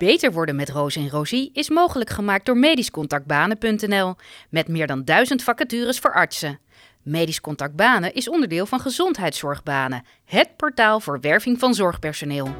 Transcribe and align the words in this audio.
Beter 0.00 0.32
worden 0.32 0.56
met 0.56 0.68
Roos 0.68 0.96
en 0.96 1.08
Rosie 1.08 1.50
is 1.52 1.68
mogelijk 1.68 2.10
gemaakt 2.10 2.46
door 2.46 2.56
medischcontactbanen.nl 2.56 4.14
met 4.50 4.68
meer 4.68 4.86
dan 4.86 5.04
duizend 5.04 5.42
vacatures 5.42 5.98
voor 5.98 6.14
artsen. 6.14 6.58
Medisch 7.02 7.40
Contact 7.40 7.76
Banen 7.76 8.14
is 8.14 8.28
onderdeel 8.28 8.66
van 8.66 8.80
Gezondheidszorgbanen, 8.80 10.04
het 10.24 10.56
portaal 10.56 11.00
voor 11.00 11.20
werving 11.20 11.58
van 11.58 11.74
zorgpersoneel. 11.74 12.54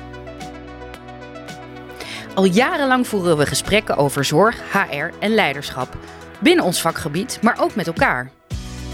Al 2.34 2.44
jarenlang 2.44 3.06
voeren 3.06 3.36
we 3.36 3.46
gesprekken 3.46 3.96
over 3.96 4.24
zorg, 4.24 4.72
HR 4.72 5.18
en 5.18 5.34
leiderschap. 5.34 5.96
Binnen 6.40 6.64
ons 6.64 6.80
vakgebied, 6.80 7.38
maar 7.42 7.60
ook 7.60 7.74
met 7.74 7.86
elkaar. 7.86 8.30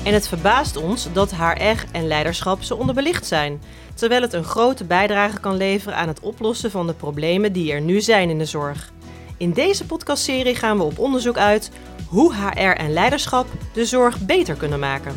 En 0.07 0.13
het 0.13 0.29
verbaast 0.29 0.77
ons 0.77 1.09
dat 1.13 1.35
HR 1.35 1.85
en 1.93 2.07
leiderschap 2.07 2.63
zo 2.63 2.75
onderbelicht 2.75 3.27
zijn, 3.27 3.63
terwijl 3.95 4.23
het 4.23 4.33
een 4.33 4.45
grote 4.45 4.85
bijdrage 4.85 5.41
kan 5.41 5.57
leveren 5.57 5.97
aan 5.97 6.09
het 6.09 6.21
oplossen 6.21 6.71
van 6.71 6.87
de 6.87 6.95
problemen 6.95 7.53
die 7.53 7.73
er 7.73 7.81
nu 7.81 8.01
zijn 8.01 8.31
in 8.31 8.39
de 8.39 8.45
zorg. 8.45 8.93
In 9.37 9.53
deze 9.53 9.87
podcastserie 9.87 10.55
gaan 10.55 10.77
we 10.77 10.83
op 10.83 10.99
onderzoek 10.99 11.37
uit 11.37 11.71
hoe 12.09 12.35
HR 12.35 12.61
en 12.61 12.93
leiderschap 12.93 13.47
de 13.73 13.85
zorg 13.85 14.21
beter 14.21 14.55
kunnen 14.55 14.79
maken. 14.79 15.17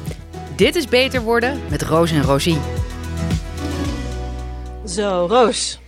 Dit 0.55 0.75
is 0.75 0.87
Beter 0.87 1.21
Worden 1.21 1.61
met 1.69 1.81
Roos 1.81 2.11
en 2.11 2.23
Rosie. 2.23 2.57
Zo, 4.85 5.25
Roos. 5.29 5.79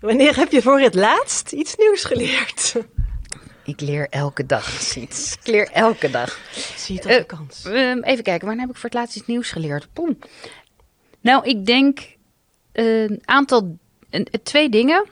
Wanneer 0.00 0.36
heb 0.36 0.52
je 0.52 0.62
voor 0.62 0.80
het 0.80 0.94
laatst 0.94 1.52
iets 1.52 1.76
nieuws 1.76 2.04
geleerd? 2.04 2.74
Ik 3.66 3.80
leer 3.80 4.06
elke 4.10 4.46
dag 4.46 4.96
iets. 4.96 5.32
Ik 5.42 5.46
leer 5.46 5.70
elke 5.72 6.10
dag. 6.10 6.38
Zie 6.76 6.94
je 6.94 7.00
het 7.08 7.20
op 7.22 7.28
de 7.28 7.36
kans? 7.36 7.64
Ehm, 7.64 7.98
even 8.02 8.24
kijken, 8.24 8.46
wanneer 8.46 8.66
heb 8.66 8.74
ik 8.74 8.80
voor 8.80 8.90
het 8.90 8.98
laatst 8.98 9.16
iets 9.16 9.26
nieuws 9.26 9.50
geleerd? 9.50 9.88
Pom. 9.92 10.18
Nou, 11.20 11.44
ik 11.48 11.66
denk 11.66 11.98
een 12.72 13.22
aantal, 13.24 13.76
een- 14.10 14.28
twee 14.42 14.68
dingen. 14.68 15.04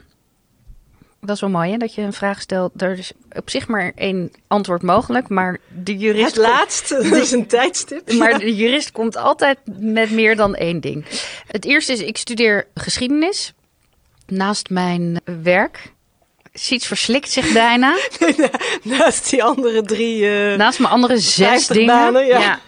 Dat 1.21 1.35
is 1.35 1.41
wel 1.41 1.49
mooi, 1.49 1.71
hè? 1.71 1.77
Dat 1.77 1.93
je 1.95 2.01
een 2.01 2.13
vraag 2.13 2.41
stelt. 2.41 2.81
Er 2.81 2.97
is 2.97 3.11
op 3.31 3.49
zich 3.49 3.67
maar 3.67 3.91
één 3.95 4.31
antwoord 4.47 4.81
mogelijk, 4.81 5.29
maar 5.29 5.59
de 5.83 5.97
jurist... 5.97 6.25
Het 6.25 6.35
laatste, 6.45 6.95
dat 7.09 7.21
is 7.21 7.31
een 7.31 7.47
tijdstip. 7.47 8.11
Maar 8.13 8.39
de 8.39 8.55
jurist 8.55 8.91
komt 8.91 9.15
altijd 9.15 9.59
met 9.79 10.11
meer 10.11 10.35
dan 10.35 10.55
één 10.55 10.79
ding. 10.79 11.05
Het 11.47 11.65
eerste 11.65 11.91
is, 11.91 11.99
ik 11.99 12.17
studeer 12.17 12.67
geschiedenis 12.73 13.53
naast 14.27 14.69
mijn 14.69 15.21
werk. 15.43 15.93
Ziets 16.59 16.87
verslikt 16.87 17.29
zich 17.31 17.53
bijna. 17.53 17.95
Naast 18.83 19.29
die 19.29 19.43
andere 19.43 19.81
drie... 19.81 20.29
eh, 20.51 20.57
Naast 20.57 20.79
mijn 20.79 20.91
andere 20.93 21.17
zes 21.17 21.47
50 21.47 21.75
dingen. 21.75 21.95
banen, 21.95 22.25
ja. 22.25 22.59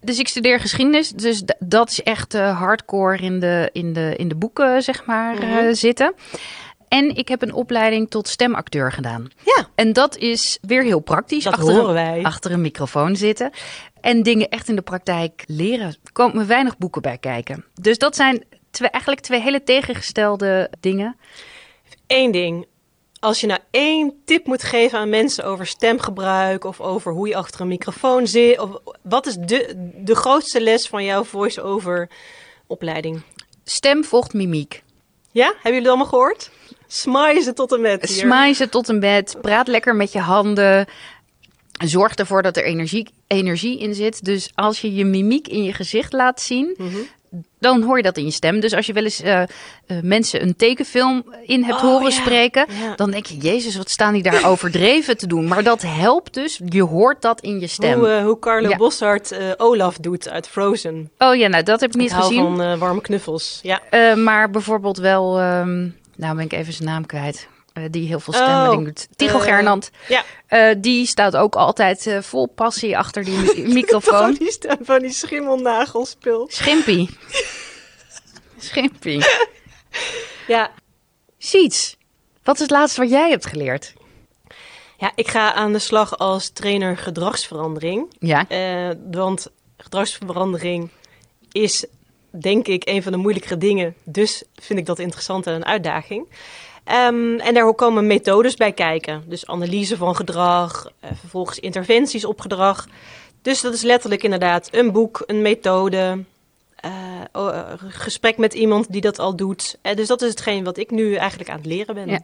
Dus 0.00 0.18
ik 0.18 0.28
studeer 0.28 0.60
geschiedenis. 0.60 1.08
Dus 1.10 1.42
dat 1.58 1.90
is 1.90 2.02
echt 2.02 2.34
eh, 2.34 2.58
hardcore 2.58 3.16
in 3.16 3.40
de, 3.40 3.68
in, 3.72 3.92
de, 3.92 4.14
in 4.16 4.28
de 4.28 4.34
boeken, 4.34 4.82
zeg 4.82 5.04
maar, 5.04 5.34
Mhm. 5.34 5.42
eh, 5.42 5.64
zitten. 5.74 6.14
En 6.88 7.16
ik 7.16 7.28
heb 7.28 7.42
een 7.42 7.52
opleiding 7.52 8.10
tot 8.10 8.28
stemacteur 8.28 8.92
gedaan. 8.92 9.28
Ja, 9.44 9.68
En 9.74 9.92
dat 9.92 10.16
is 10.16 10.58
weer 10.60 10.82
heel 10.82 11.00
praktisch. 11.00 11.44
dat 11.44 11.52
achter 11.52 11.72
horen 11.72 11.88
een, 11.88 11.94
wij. 11.94 12.22
achter 12.22 12.50
een 12.52 12.60
microfoon 12.60 13.16
zitten. 13.16 13.50
En 14.00 14.22
dingen 14.22 14.48
echt 14.48 14.68
in 14.68 14.76
de 14.76 14.82
praktijk 14.82 15.44
leren. 15.46 15.86
Er 15.86 16.12
komen 16.12 16.46
weinig 16.46 16.78
boeken 16.78 17.02
bij 17.02 17.18
kijken. 17.18 17.64
Dus 17.80 17.98
dat 17.98 18.16
zijn 18.16 18.44
twee, 18.70 18.90
eigenlijk 18.90 19.22
twee 19.22 19.40
hele 19.40 19.62
tegengestelde 19.62 20.70
dingen. 20.80 21.16
Eén 22.06 22.30
ding. 22.30 22.66
Als 23.22 23.40
je 23.40 23.46
nou 23.46 23.60
één 23.70 24.12
tip 24.24 24.46
moet 24.46 24.62
geven 24.62 24.98
aan 24.98 25.08
mensen 25.08 25.44
over 25.44 25.66
stemgebruik 25.66 26.64
of 26.64 26.80
over 26.80 27.12
hoe 27.12 27.28
je 27.28 27.36
achter 27.36 27.60
een 27.60 27.68
microfoon 27.68 28.26
zit, 28.26 28.58
of 28.58 28.70
wat 29.02 29.26
is 29.26 29.34
de, 29.36 29.90
de 29.96 30.14
grootste 30.14 30.60
les 30.60 30.88
van 30.88 31.04
jouw 31.04 31.24
voice-over 31.24 32.08
opleiding? 32.66 33.22
Stem 33.64 34.04
volgt 34.04 34.32
mimiek. 34.34 34.82
Ja, 35.30 35.44
hebben 35.46 35.62
jullie 35.62 35.78
het 35.78 35.88
allemaal 35.88 36.06
gehoord? 36.06 36.50
Smijzen 36.86 37.54
tot 37.54 37.72
en 37.72 37.80
met 37.80 38.08
hier. 38.08 38.18
Smijzen 38.18 38.70
tot 38.70 38.88
een 38.88 39.00
bed. 39.00 39.36
Praat 39.40 39.68
lekker 39.68 39.94
met 39.96 40.12
je 40.12 40.20
handen. 40.20 40.86
Zorg 41.84 42.14
ervoor 42.14 42.42
dat 42.42 42.56
er 42.56 42.64
energie, 42.64 43.08
energie 43.26 43.78
in 43.78 43.94
zit. 43.94 44.24
Dus 44.24 44.50
als 44.54 44.80
je 44.80 44.94
je 44.94 45.04
mimiek 45.04 45.48
in 45.48 45.62
je 45.62 45.72
gezicht 45.72 46.12
laat 46.12 46.40
zien, 46.40 46.74
Mhm. 46.78 46.96
Dan 47.58 47.82
hoor 47.82 47.96
je 47.96 48.02
dat 48.02 48.16
in 48.16 48.24
je 48.24 48.30
stem. 48.30 48.60
Dus 48.60 48.72
als 48.74 48.86
je 48.86 48.92
wel 48.92 49.02
eens 49.04 49.20
eh, 49.22 49.42
eh, 49.42 49.48
mensen 50.02 50.42
een 50.42 50.56
tekenfilm 50.56 51.34
in 51.46 51.62
hebt 51.64 51.76
Oh, 51.76 51.82
horen 51.82 52.12
spreken, 52.12 52.66
dan 52.96 53.10
denk 53.10 53.26
je, 53.26 53.36
Jezus, 53.36 53.76
wat 53.76 53.90
staan 53.90 54.12
die 54.12 54.22
daar 54.22 54.46
overdreven 54.50 55.16
te 55.16 55.26
doen? 55.26 55.48
Maar 55.48 55.62
dat 55.62 55.82
helpt 55.82 56.34
dus. 56.34 56.60
Je 56.68 56.82
hoort 56.82 57.22
dat 57.22 57.40
in 57.40 57.60
je 57.60 57.66
stem. 57.66 57.98
Hoe, 57.98 58.08
eh, 58.08 58.24
hoe 58.24 58.38
Carlo 58.38 58.68
Ja. 58.68 58.76
Boshart 58.76 59.32
eh, 59.32 59.50
Olaf 59.56 59.96
doet 59.96 60.28
uit 60.28 60.48
Frozen. 60.48 61.10
Oh 61.18 61.34
ja, 61.34 61.48
nou 61.48 61.62
dat 61.62 61.80
heb 61.80 61.90
ik 61.90 61.96
niet 61.96 62.10
Ik 62.10 62.16
gezien. 62.16 62.56
van 62.56 62.78
warme 62.78 63.00
knuffels. 63.00 63.60
Ja. 63.62 63.80
Maar 64.14 64.50
bijvoorbeeld 64.50 64.98
wel, 64.98 65.38
ehm, 65.38 65.80
nou 66.16 66.36
ben 66.36 66.44
ik 66.44 66.52
even 66.52 66.72
zijn 66.72 66.88
naam 66.88 67.06
kwijt. 67.06 67.48
Eh, 67.72 67.84
die 67.90 68.06
heel 68.06 68.20
veel 68.20 68.32
stemmen 68.32 68.70
Oh, 68.70 68.84
doet. 68.84 69.08
Tycho 69.16 69.38
eh, 69.38 69.44
Gernand. 69.44 69.90
Ja. 70.08 70.24
Eh, 70.46 70.74
die 70.78 71.06
staat 71.06 71.36
ook 71.36 71.54
altijd 71.54 72.16
vol 72.20 72.46
passie 72.46 72.98
achter 72.98 73.24
die 73.24 73.38
mi- 73.38 73.66
microfoon. 73.80 74.34
die 74.34 74.50
stem 74.50 74.76
van 74.80 74.98
die 75.00 75.10
schimmelnagelspul. 75.12 76.46
Schimpie. 76.50 77.10
Schimpie. 78.58 79.24
Ja. 80.46 80.70
Siets, 81.38 81.96
wat 82.42 82.54
is 82.54 82.60
het 82.60 82.70
laatste 82.70 83.00
wat 83.00 83.10
jij 83.10 83.30
hebt 83.30 83.46
geleerd? 83.46 83.92
ja, 84.96 85.12
ik 85.14 85.28
ga 85.28 85.52
aan 85.54 85.72
de 85.72 85.78
slag 85.78 86.18
als 86.18 86.50
trainer 86.50 86.96
gedragsverandering. 86.96 88.14
Ja. 88.18 88.46
Want 89.10 89.46
gedragsverandering 89.76 90.90
is, 91.52 91.84
denk 92.30 92.66
ik, 92.68 92.88
een 92.88 93.02
van 93.02 93.12
de 93.12 93.18
moeilijkere 93.18 93.56
dingen. 93.58 93.94
Dus 94.04 94.44
vind 94.54 94.78
ik 94.78 94.86
dat 94.86 94.98
interessant 94.98 95.46
en 95.46 95.54
een 95.54 95.64
uitdaging. 95.66 96.28
Ehm, 96.84 97.38
en 97.38 97.54
daar 97.54 97.74
komen 97.74 98.06
methodes 98.06 98.56
bij 98.56 98.72
kijken. 98.72 99.24
Dus 99.26 99.46
analyse 99.46 99.96
van 99.96 100.16
gedrag, 100.16 100.90
eh, 101.00 101.10
vervolgens 101.14 101.58
interventies 101.58 102.24
op 102.24 102.40
gedrag. 102.40 102.86
Dus 103.42 103.60
dat 103.60 103.74
is 103.74 103.82
letterlijk 103.82 104.22
inderdaad 104.22 104.68
een 104.72 104.92
boek, 104.92 105.22
een 105.26 105.42
methode, 105.42 106.24
eh, 106.82 107.20
eh, 107.32 107.72
gesprek 107.78 108.36
met 108.38 108.54
iemand 108.54 108.92
die 108.92 109.00
dat 109.00 109.18
al 109.18 109.36
doet. 109.36 109.78
Eh, 109.82 109.96
dus 109.96 110.06
dat 110.06 110.22
is 110.22 110.30
hetgeen 110.30 110.64
wat 110.64 110.76
ik 110.76 110.90
nu 110.90 111.14
eigenlijk 111.14 111.50
aan 111.50 111.56
het 111.56 111.66
leren 111.66 111.94
ben. 111.94 112.22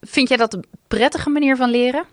Vind 0.00 0.28
jij 0.28 0.36
dat 0.36 0.54
een 0.54 0.64
prettige 0.88 1.30
manier 1.30 1.56
van 1.56 1.70
leren? 1.70 2.04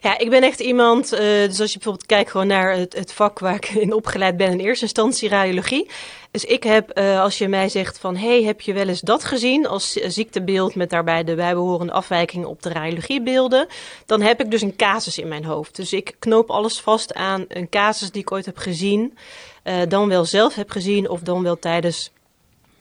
Ja, 0.00 0.18
ik 0.18 0.30
ben 0.30 0.42
echt 0.42 0.60
iemand, 0.60 1.12
eh, 1.12 1.20
dus 1.20 1.60
als 1.60 1.72
je 1.72 1.78
bijvoorbeeld 1.78 2.06
kijkt 2.06 2.30
gewoon 2.30 2.46
naar 2.46 2.72
het, 2.76 2.94
het 2.96 3.12
vak 3.12 3.38
waar 3.38 3.54
ik 3.54 3.68
in 3.68 3.92
opgeleid 3.92 4.36
ben, 4.36 4.50
in 4.50 4.60
eerste 4.60 4.84
instantie 4.84 5.28
radiologie. 5.28 5.90
Dus 6.30 6.44
ik 6.44 6.62
heb, 6.62 6.90
eh, 6.90 7.20
als 7.20 7.38
je 7.38 7.48
mij 7.48 7.68
zegt 7.68 7.98
van, 7.98 8.16
hey, 8.16 8.42
heb 8.42 8.60
je 8.60 8.72
wel 8.72 8.88
eens 8.88 9.00
dat 9.00 9.24
gezien 9.24 9.66
als 9.66 9.92
zi- 9.92 10.10
ziektebeeld 10.10 10.74
met 10.74 10.90
daarbij 10.90 11.24
de 11.24 11.34
bijbehorende 11.34 11.92
afwijkingen 11.92 12.48
op 12.48 12.62
de 12.62 12.68
radiologiebeelden, 12.68 13.66
dan 14.06 14.20
heb 14.20 14.40
ik 14.40 14.50
dus 14.50 14.62
een 14.62 14.76
casus 14.76 15.18
in 15.18 15.28
mijn 15.28 15.44
hoofd. 15.44 15.76
Dus 15.76 15.92
ik 15.92 16.14
knoop 16.18 16.50
alles 16.50 16.80
vast 16.80 17.14
aan 17.14 17.44
een 17.48 17.68
casus 17.68 18.10
die 18.10 18.22
ik 18.22 18.32
ooit 18.32 18.46
heb 18.46 18.56
gezien, 18.56 19.16
eh, 19.62 19.74
dan 19.88 20.08
wel 20.08 20.24
zelf 20.24 20.54
heb 20.54 20.70
gezien 20.70 21.08
of 21.08 21.20
dan 21.20 21.42
wel 21.42 21.58
tijdens 21.58 22.10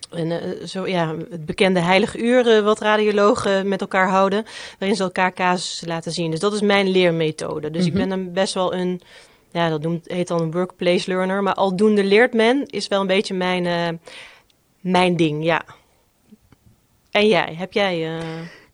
een, 0.09 0.31
eh, 0.31 0.65
zo, 0.65 0.87
ja, 0.87 1.15
het 1.29 1.45
bekende 1.45 1.79
heilige 1.79 2.17
uur 2.23 2.63
wat 2.63 2.79
radiologen 2.81 3.67
met 3.67 3.81
elkaar 3.81 4.09
houden, 4.09 4.45
waarin 4.79 4.97
ze 4.97 5.03
elkaar 5.03 5.33
casussen 5.33 5.87
laten 5.87 6.11
zien. 6.11 6.31
Dus 6.31 6.39
dat 6.39 6.53
is 6.53 6.61
mijn 6.61 6.89
leermethode. 6.89 7.71
Dus 7.71 7.85
ik 7.85 7.93
ben 7.93 8.11
een 8.11 8.33
best 8.33 8.53
wel 8.53 8.73
een, 8.73 9.01
ja, 9.51 9.69
dat 9.69 9.81
noemt, 9.81 10.07
heet 10.07 10.27
dan 10.27 10.41
een 10.41 10.51
workplace 10.51 11.09
learner, 11.09 11.43
maar 11.43 11.53
aldoende 11.53 12.03
leert 12.03 12.33
men 12.33 12.65
is 12.65 12.87
wel 12.87 13.01
een 13.01 13.07
beetje 13.07 13.33
mijn, 13.33 13.65
eh, 13.65 13.87
mijn 14.79 15.15
ding, 15.15 15.43
ja. 15.43 15.61
En 17.11 17.27
jij, 17.27 17.55
heb 17.57 17.73
jij... 17.73 18.17
eh, 18.17 18.23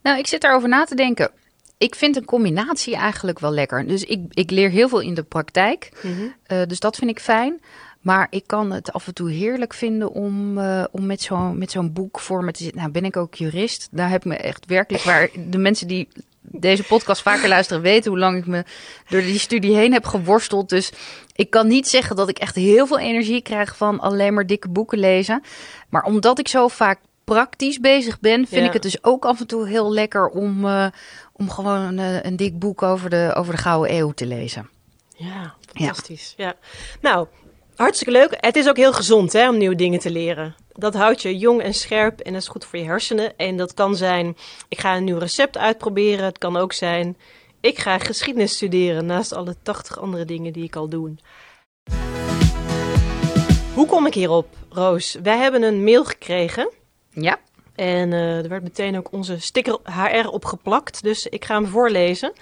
Nou, 0.01 0.17
ik 0.17 0.27
zit 0.27 0.41
daarover 0.41 0.69
na 0.69 0.83
te 0.83 0.95
denken. 0.95 1.31
Ik 1.77 1.95
vind 1.95 2.15
een 2.15 2.25
combinatie 2.25 2.95
eigenlijk 2.95 3.39
wel 3.39 3.51
lekker. 3.51 3.87
Dus 3.87 4.03
ik, 4.03 4.19
ik 4.29 4.51
leer 4.51 4.69
heel 4.69 4.89
veel 4.89 4.99
in 4.99 5.13
de 5.13 5.23
praktijk. 5.23 5.91
mhm. 6.01 6.67
Dus 6.67 6.79
dat 6.79 6.95
vind 6.95 7.09
ik 7.11 7.19
fijn. 7.19 7.61
Maar 8.05 8.27
ik 8.29 8.43
kan 8.47 8.71
het 8.71 8.93
af 8.93 9.07
en 9.07 9.13
toe 9.13 9.31
heerlijk 9.31 9.73
vinden 9.73 10.11
om, 10.11 10.57
eh, 10.57 10.83
om 10.91 11.05
met 11.05 11.21
zo'n 11.21 11.57
met 11.57 11.71
zo'n 11.71 11.93
boek 11.93 12.19
voor 12.19 12.43
me 12.43 12.51
te 12.51 12.63
zitten. 12.63 12.79
Nou, 12.81 12.91
ben 12.91 13.05
ik 13.05 13.17
ook 13.17 13.33
jurist. 13.35 13.87
Daar 13.91 14.09
heb 14.09 14.19
ik 14.25 14.25
me 14.31 14.35
echt 14.37 14.65
werkelijk 14.65 15.03
waar. 15.03 15.29
De 15.47 15.57
mensen 15.57 15.87
die 15.87 16.07
deze 16.41 16.83
podcast 16.83 17.21
vaker 17.21 17.47
luisteren 17.47 17.81
weten 17.81 18.11
hoe 18.11 18.19
lang 18.19 18.37
ik 18.37 18.45
me 18.45 18.63
door 19.09 19.21
die 19.21 19.39
studie 19.39 19.75
heen 19.75 19.93
heb 19.93 20.05
geworsteld. 20.05 20.69
Dus 20.69 20.91
ik 21.35 21.49
kan 21.49 21.67
niet 21.67 21.87
zeggen 21.87 22.15
dat 22.15 22.29
ik 22.29 22.37
echt 22.39 22.55
heel 22.55 22.87
veel 22.87 22.99
energie 22.99 23.41
krijg 23.41 23.77
van 23.77 23.99
alleen 23.99 24.33
maar 24.33 24.47
dikke 24.47 24.69
boeken 24.69 24.99
lezen. 24.99 25.41
Maar 25.89 26.03
omdat 26.03 26.39
ik 26.39 26.47
zo 26.47 26.67
vaak 26.67 26.99
praktisch 27.23 27.79
bezig 27.79 28.19
ben, 28.19 28.47
vind 28.47 28.61
Ja. 28.61 28.67
ik 28.67 28.73
het 28.73 28.81
dus 28.81 29.03
ook 29.03 29.25
af 29.25 29.39
en 29.39 29.47
toe 29.47 29.67
heel 29.67 29.93
lekker 29.93 30.27
om, 30.29 30.65
eh, 30.65 30.87
om 31.33 31.49
gewoon 31.49 31.79
een, 31.79 31.99
eh, 31.99 32.23
een 32.23 32.35
dik 32.35 32.59
boek 32.59 32.81
over 32.83 33.09
de, 33.09 33.33
over 33.35 33.53
de 33.55 33.61
Gouden 33.61 33.95
Eeuw 33.95 34.11
te 34.11 34.25
lezen. 34.25 34.69
Ja, 35.15 35.53
fantastisch. 35.75 36.33
Ja. 36.37 36.55
Nou, 37.01 37.27
hartstikke 37.75 38.13
leuk. 38.13 38.37
Het 38.39 38.55
is 38.55 38.69
ook 38.69 38.77
heel 38.77 38.93
gezond 38.93 39.33
hè, 39.33 39.49
om 39.49 39.57
nieuwe 39.57 39.75
dingen 39.75 39.99
te 39.99 40.11
leren. 40.11 40.55
Dat 40.71 40.93
houdt 40.93 41.21
je 41.21 41.37
jong 41.37 41.61
en 41.61 41.73
scherp 41.73 42.19
en 42.19 42.33
dat 42.33 42.41
is 42.41 42.47
goed 42.47 42.65
voor 42.65 42.79
je 42.79 42.85
hersenen. 42.85 43.37
En 43.37 43.57
dat 43.57 43.73
kan 43.73 43.95
zijn, 43.95 44.37
ik 44.69 44.79
ga 44.79 44.95
een 44.95 45.03
nieuw 45.03 45.17
recept 45.17 45.57
uitproberen. 45.57 46.25
Het 46.25 46.37
kan 46.37 46.57
ook 46.57 46.73
zijn, 46.73 47.17
ik 47.59 47.79
ga 47.79 47.99
geschiedenis 47.99 48.53
studeren 48.53 49.05
naast 49.05 49.33
alle 49.33 49.55
80 49.63 49.99
andere 49.99 50.25
dingen 50.25 50.53
die 50.53 50.63
ik 50.63 50.75
al 50.75 50.89
doe. 50.89 51.15
Hoe 53.73 53.85
kom 53.85 54.05
ik 54.05 54.13
hierop, 54.13 54.47
Roos? 54.69 55.17
Wij 55.23 55.37
hebben 55.37 55.63
een 55.63 55.83
mail 55.83 56.05
gekregen 56.05 56.71
Ja. 57.09 57.39
En 57.75 58.11
uh, 58.11 58.43
er 58.43 58.49
werd 58.49 58.63
meteen 58.63 58.97
ook 58.97 59.11
onze 59.11 59.39
sticker 59.39 59.79
HR 59.83 60.27
opgeplakt, 60.27 61.03
dus 61.03 61.25
ik 61.25 61.45
ga 61.45 61.55
hem 61.55 61.67
voorlezen. 61.67 62.33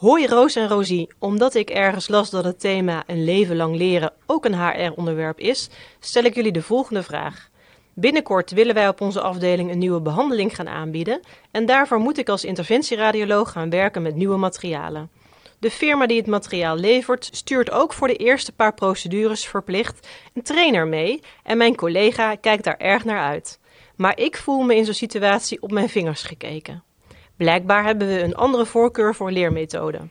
Hoi 0.00 0.26
Roos 0.26 0.56
en 0.56 0.68
Rosie, 0.68 1.08
omdat 1.18 1.54
ik 1.54 1.70
ergens 1.70 2.08
las 2.08 2.30
dat 2.30 2.44
het 2.44 2.60
thema 2.60 3.02
een 3.06 3.24
leven 3.24 3.56
lang 3.56 3.76
leren 3.76 4.12
ook 4.26 4.44
een 4.44 4.54
HR-onderwerp 4.54 5.38
is, 5.38 5.68
stel 5.98 6.22
ik 6.22 6.34
jullie 6.34 6.52
de 6.52 6.62
volgende 6.62 7.02
vraag. 7.02 7.48
Binnenkort 7.94 8.50
willen 8.50 8.74
wij 8.74 8.88
op 8.88 9.00
onze 9.00 9.20
afdeling 9.20 9.70
een 9.70 9.78
nieuwe 9.78 10.00
behandeling 10.00 10.54
gaan 10.54 10.68
aanbieden 10.68 11.20
en 11.50 11.66
daarvoor 11.66 11.98
moet 11.98 12.18
ik 12.18 12.28
als 12.28 12.44
interventieradioloog 12.44 13.52
gaan 13.52 13.70
werken 13.70 14.02
met 14.02 14.14
nieuwe 14.14 14.36
materialen. 14.36 15.10
De 15.58 15.70
firma 15.70 16.06
die 16.06 16.18
het 16.18 16.26
materiaal 16.26 16.76
levert 16.76 17.28
stuurt 17.32 17.70
ook 17.70 17.92
voor 17.92 18.08
de 18.08 18.16
eerste 18.16 18.52
paar 18.52 18.74
procedures 18.74 19.46
verplicht 19.46 20.08
een 20.34 20.42
trainer 20.42 20.86
mee 20.86 21.20
en 21.42 21.56
mijn 21.56 21.76
collega 21.76 22.34
kijkt 22.34 22.64
daar 22.64 22.78
erg 22.78 23.04
naar 23.04 23.22
uit. 23.22 23.58
Maar 23.96 24.18
ik 24.18 24.36
voel 24.36 24.62
me 24.62 24.76
in 24.76 24.84
zo'n 24.84 24.94
situatie 24.94 25.62
op 25.62 25.70
mijn 25.70 25.88
vingers 25.88 26.22
gekeken. 26.22 26.82
Blijkbaar 27.40 27.84
hebben 27.84 28.08
we 28.08 28.22
een 28.22 28.34
andere 28.34 28.66
voorkeur 28.66 29.14
voor 29.14 29.30
leermethoden. 29.30 30.10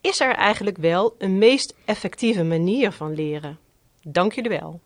Is 0.00 0.20
er 0.20 0.34
eigenlijk 0.34 0.76
wel 0.76 1.14
een 1.18 1.38
meest 1.38 1.74
effectieve 1.84 2.42
manier 2.42 2.92
van 2.92 3.14
leren? 3.14 3.58
Dank 4.02 4.32
jullie 4.32 4.50
wel. 4.50 4.80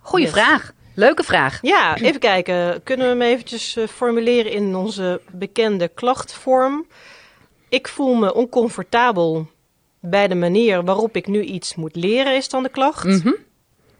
Goeie 0.00 0.28
vraag. 0.28 0.72
Leuke 0.94 1.22
vraag. 1.22 1.58
Ja, 1.62 1.96
even 1.96 2.20
kijken. 2.20 2.82
Kunnen 2.82 3.06
we 3.06 3.12
hem 3.12 3.32
eventjes 3.32 3.76
uh, 3.76 3.86
formuleren 3.86 4.52
in 4.52 4.76
onze 4.76 5.20
bekende 5.32 5.88
klachtvorm? 5.88 6.86
Ik 7.68 7.88
voel 7.88 8.14
me 8.14 8.34
oncomfortabel 8.34 9.46
bij 10.00 10.28
de 10.28 10.34
manier 10.34 10.84
waarop 10.84 11.16
ik 11.16 11.26
nu 11.26 11.42
iets 11.42 11.74
moet 11.74 11.96
leren, 11.96 12.36
is 12.36 12.48
dan 12.48 12.62
de 12.62 12.68
klacht. 12.68 13.04
Mhm. 13.04 13.32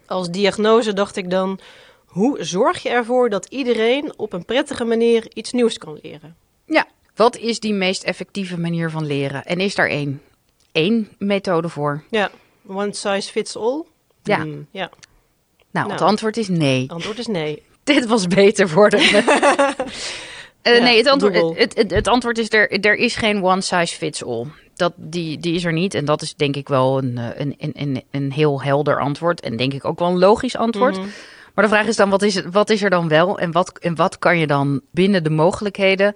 Als 0.07 0.31
diagnose 0.31 0.93
dacht 0.93 1.17
ik 1.17 1.31
dan, 1.31 1.59
hoe 2.07 2.45
zorg 2.45 2.83
je 2.83 2.89
ervoor 2.89 3.29
dat 3.29 3.47
iedereen 3.47 4.19
op 4.19 4.33
een 4.33 4.45
prettige 4.45 4.85
manier 4.85 5.27
iets 5.35 5.53
nieuws 5.53 5.79
kan 5.79 5.99
leren? 6.03 6.37
Ja, 6.67 6.87
wat 7.21 7.37
is 7.37 7.61
die 7.61 7.75
meest 7.75 8.03
effectieve 8.03 8.59
manier 8.59 8.91
van 8.91 9.07
leren? 9.07 9.45
En 9.45 9.61
is 9.61 9.75
daar 9.75 9.89
één? 9.89 10.23
Één 10.73 11.09
methode 11.19 11.69
voor? 11.69 12.03
Ja, 12.11 12.31
one 12.67 12.95
size 12.95 13.31
fits 13.31 13.57
all? 13.57 13.83
Ja. 14.23 14.41
Hmm, 14.41 14.67
ja. 14.71 14.91
Nou, 15.71 15.91
het 15.93 16.01
antwoord 16.01 16.37
is 16.37 16.49
nee. 16.49 16.83
Het 16.83 16.93
antwoord 16.93 17.19
is 17.19 17.27
nee. 17.27 17.63
Dit 17.85 18.07
was 18.07 18.27
beter 18.27 18.69
worden. 18.69 19.01
Uh, 20.63 20.77
Ja, 20.77 20.83
nee, 20.83 20.97
het 20.97 21.07
antwoord, 21.07 21.59
het, 21.59 21.77
het, 21.77 21.91
het 21.91 22.09
antwoord 22.09 22.39
is 22.39 22.53
er, 22.53 22.81
er 22.81 22.95
is 22.95 23.17
geen 23.17 23.45
one 23.45 23.61
size 23.61 23.97
fits 23.97 24.25
all. 24.25 24.47
Dat, 24.75 24.93
die, 24.97 25.39
die 25.39 25.55
is 25.55 25.65
er 25.65 25.73
niet. 25.73 25.95
En 25.95 26.05
dat 26.05 26.23
is 26.23 26.35
denk 26.35 26.57
ik 26.57 26.69
wel 26.69 26.99
een, 26.99 27.19
eh, 27.19 27.47
een, 27.59 27.73
een, 27.73 28.03
een, 28.11 28.33
heel 28.33 28.63
helder 28.63 29.01
antwoord. 29.01 29.41
En 29.41 29.57
denk 29.57 29.73
ik 29.73 29.85
ook 29.85 29.99
wel 29.99 30.09
een 30.09 30.19
logisch 30.19 30.57
antwoord. 30.57 30.97
Mhm. 30.97 31.07
Maar 31.55 31.65
de 31.65 31.71
vraag 31.71 31.87
is 31.87 31.97
dan, 31.97 32.11
wat 32.11 32.23
is, 32.23 32.43
wat 32.51 32.71
is 32.71 32.83
er 32.83 32.91
dan 32.91 33.09
wel? 33.09 33.39
En 33.39 33.53
wat, 33.53 33.79
en 33.79 33.95
wat 33.95 34.19
kan 34.19 34.39
je 34.39 34.47
dan 34.47 34.81
binnen 34.91 35.25
de 35.25 35.31
mogelijkheden... 35.31 36.15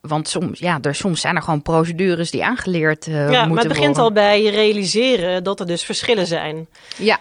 Want 0.00 0.28
soms, 0.28 0.58
ja, 0.58 0.78
er, 0.82 0.94
soms 0.94 1.20
zijn 1.20 1.36
er 1.36 1.42
gewoon 1.42 1.62
procedures 1.62 2.30
die 2.30 2.44
aangeleerd 2.44 3.06
eh, 3.06 3.12
Ja, 3.14 3.20
moeten 3.28 3.48
maar 3.48 3.58
het 3.58 3.68
begint 3.68 3.96
worden. 3.96 4.02
al 4.02 4.12
bij 4.12 4.42
je 4.42 4.50
realiseren 4.50 5.44
dat 5.44 5.60
er 5.60 5.66
dus 5.66 5.84
verschillen 5.84 6.26
zijn. 6.26 6.66
Ja, 6.96 7.18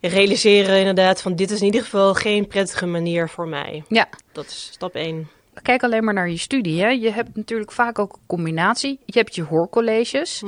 Realiseren 0.00 0.78
inderdaad 0.78 1.22
van 1.22 1.34
dit 1.36 1.50
is 1.50 1.58
in 1.60 1.64
ieder 1.66 1.82
geval 1.82 2.14
geen 2.14 2.46
prettige 2.46 2.86
manier 2.86 3.28
voor 3.28 3.48
mij. 3.48 3.84
ja. 3.88 4.08
Dat 4.32 4.46
is 4.46 4.68
stap 4.72 4.94
1. 4.94 5.28
Kijk 5.62 5.82
alleen 5.82 6.04
maar 6.04 6.14
naar 6.14 6.30
je 6.30 6.36
studie. 6.38 6.80
Hè. 6.82 6.88
Je 6.88 7.10
hebt 7.10 7.36
natuurlijk 7.36 7.72
vaak 7.72 7.98
ook 7.98 8.12
een 8.12 8.20
combinatie. 8.26 8.98
Je 9.06 9.18
hebt 9.18 9.34
je 9.34 9.42
hoorcolleges. 9.42 10.42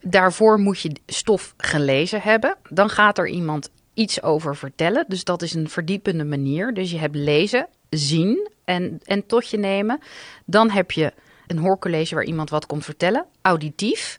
Daarvoor 0.00 0.58
moet 0.58 0.80
je 0.80 0.92
stof 1.06 1.54
gelezen 1.56 2.20
hebben. 2.22 2.56
Dan 2.68 2.88
gaat 2.88 3.18
er 3.18 3.28
iemand 3.28 3.70
iets 3.94 4.22
over 4.22 4.56
vertellen. 4.56 5.04
Dus 5.08 5.24
dat 5.24 5.42
is 5.42 5.54
een 5.54 5.68
verdiepende 5.68 6.24
manier. 6.24 6.74
Dus 6.74 6.90
je 6.90 6.98
hebt 6.98 7.14
lezen, 7.16 7.68
zien 7.90 8.48
en, 8.68 9.00
en 9.04 9.26
tot 9.26 9.50
je 9.50 9.58
nemen. 9.58 10.00
Dan 10.44 10.70
heb 10.70 10.90
je 10.90 11.12
een 11.46 11.58
hoorcollege 11.58 12.14
waar 12.14 12.24
iemand 12.24 12.50
wat 12.50 12.66
komt 12.66 12.84
vertellen, 12.84 13.26
auditief. 13.42 14.18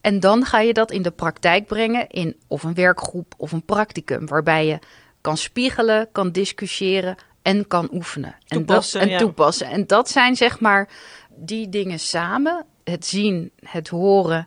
En 0.00 0.20
dan 0.20 0.44
ga 0.44 0.60
je 0.60 0.72
dat 0.72 0.90
in 0.90 1.02
de 1.02 1.10
praktijk 1.10 1.66
brengen 1.66 2.08
in 2.08 2.36
of 2.46 2.62
een 2.62 2.74
werkgroep 2.74 3.34
of 3.36 3.52
een 3.52 3.64
practicum, 3.64 4.26
waarbij 4.26 4.66
je 4.66 4.78
kan 5.20 5.36
spiegelen, 5.36 6.08
kan 6.12 6.30
discussiëren 6.30 7.16
en 7.42 7.66
kan 7.66 7.88
oefenen. 7.92 8.34
En, 8.46 8.56
Toepassen, 8.56 9.00
dat, 9.00 9.08
en 9.08 9.14
ja. 9.14 9.20
toepassen. 9.20 9.66
En 9.66 9.86
dat 9.86 10.10
zijn 10.10 10.36
zeg 10.36 10.60
maar 10.60 10.88
die 11.28 11.68
dingen 11.68 11.98
samen: 11.98 12.64
het 12.84 13.06
zien, 13.06 13.50
het 13.64 13.88
horen, 13.88 14.46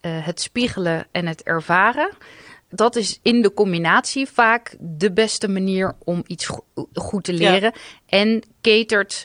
eh, 0.00 0.26
het 0.26 0.40
spiegelen 0.40 1.06
en 1.10 1.26
het 1.26 1.42
ervaren. 1.42 2.10
Dat 2.70 2.96
is 2.96 3.18
in 3.22 3.42
de 3.42 3.54
combinatie 3.54 4.26
vaak 4.26 4.76
de 4.80 5.12
beste 5.12 5.48
manier 5.48 5.94
om 6.04 6.22
iets 6.26 6.46
go- 6.46 6.64
goed 6.94 7.24
te 7.24 7.36
Ja. 7.38 7.50
leren. 7.50 7.72
En 8.06 8.42
catert 8.60 9.24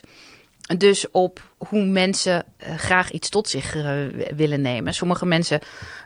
dus 0.78 1.10
op 1.10 1.40
hoe 1.58 1.84
mensen 1.84 2.44
eh, 2.56 2.74
graag 2.76 3.10
iets 3.10 3.28
tot 3.28 3.48
zich 3.48 3.76
eh, 3.76 3.92
willen 4.36 4.60
nemen. 4.60 4.94
Sommige 4.94 5.26
mensen 5.26 5.60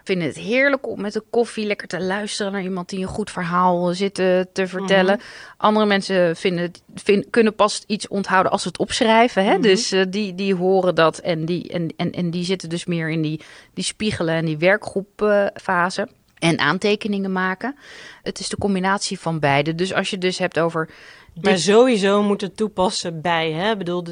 vinden 0.04 0.26
het 0.28 0.36
heerlijk 0.36 0.86
om 0.88 1.00
met 1.00 1.14
een 1.14 1.24
koffie 1.30 1.66
lekker 1.66 1.88
te 1.88 2.00
luisteren 2.00 2.52
naar 2.52 2.62
iemand 2.62 2.88
die 2.88 3.00
een 3.00 3.06
goed 3.08 3.30
verhaal 3.30 3.94
zit 3.94 4.14
te, 4.14 4.48
te 4.52 4.66
vertellen. 4.66 5.20
Andere 5.56 5.86
mensen 5.86 6.36
vinden, 6.36 6.70
vind- 6.94 7.26
kunnen 7.30 7.54
pas 7.54 7.82
iets 7.86 8.08
onthouden 8.08 8.52
als 8.52 8.62
ze 8.62 8.68
het 8.68 8.78
opschrijven. 8.78 9.44
Hè? 9.44 9.58
Dus 9.58 9.92
eh, 9.92 10.04
die, 10.08 10.34
die 10.34 10.54
horen 10.54 10.94
dat 10.94 11.18
en 11.18 11.44
die, 11.44 11.68
en, 11.68 11.92
en, 11.96 12.12
en 12.12 12.30
die 12.30 12.44
zitten 12.44 12.68
dus 12.68 12.84
meer 12.84 13.10
in 13.10 13.22
die, 13.22 13.40
die 13.74 13.84
spiegelen 13.84 14.34
en 14.34 14.44
die 14.44 14.58
werkgroepfase. 14.58 16.08
En 16.40 16.58
aantekeningen 16.58 17.32
maken. 17.32 17.76
Het 18.22 18.38
is 18.38 18.48
de 18.48 18.58
combinatie 18.58 19.20
van 19.20 19.38
beide. 19.38 19.74
Dus 19.74 19.92
als 19.94 20.10
je 20.10 20.18
dus 20.18 20.38
hebt 20.38 20.58
over 20.58 20.88
Maar 21.40 21.58
sowieso 21.58 22.22
moet 22.22 22.40
het 22.40 22.56
toepassen 22.56 23.20
bij, 23.20 23.52
hè? 23.52 23.70
Ik 23.70 23.78
bedoel, 23.78 24.04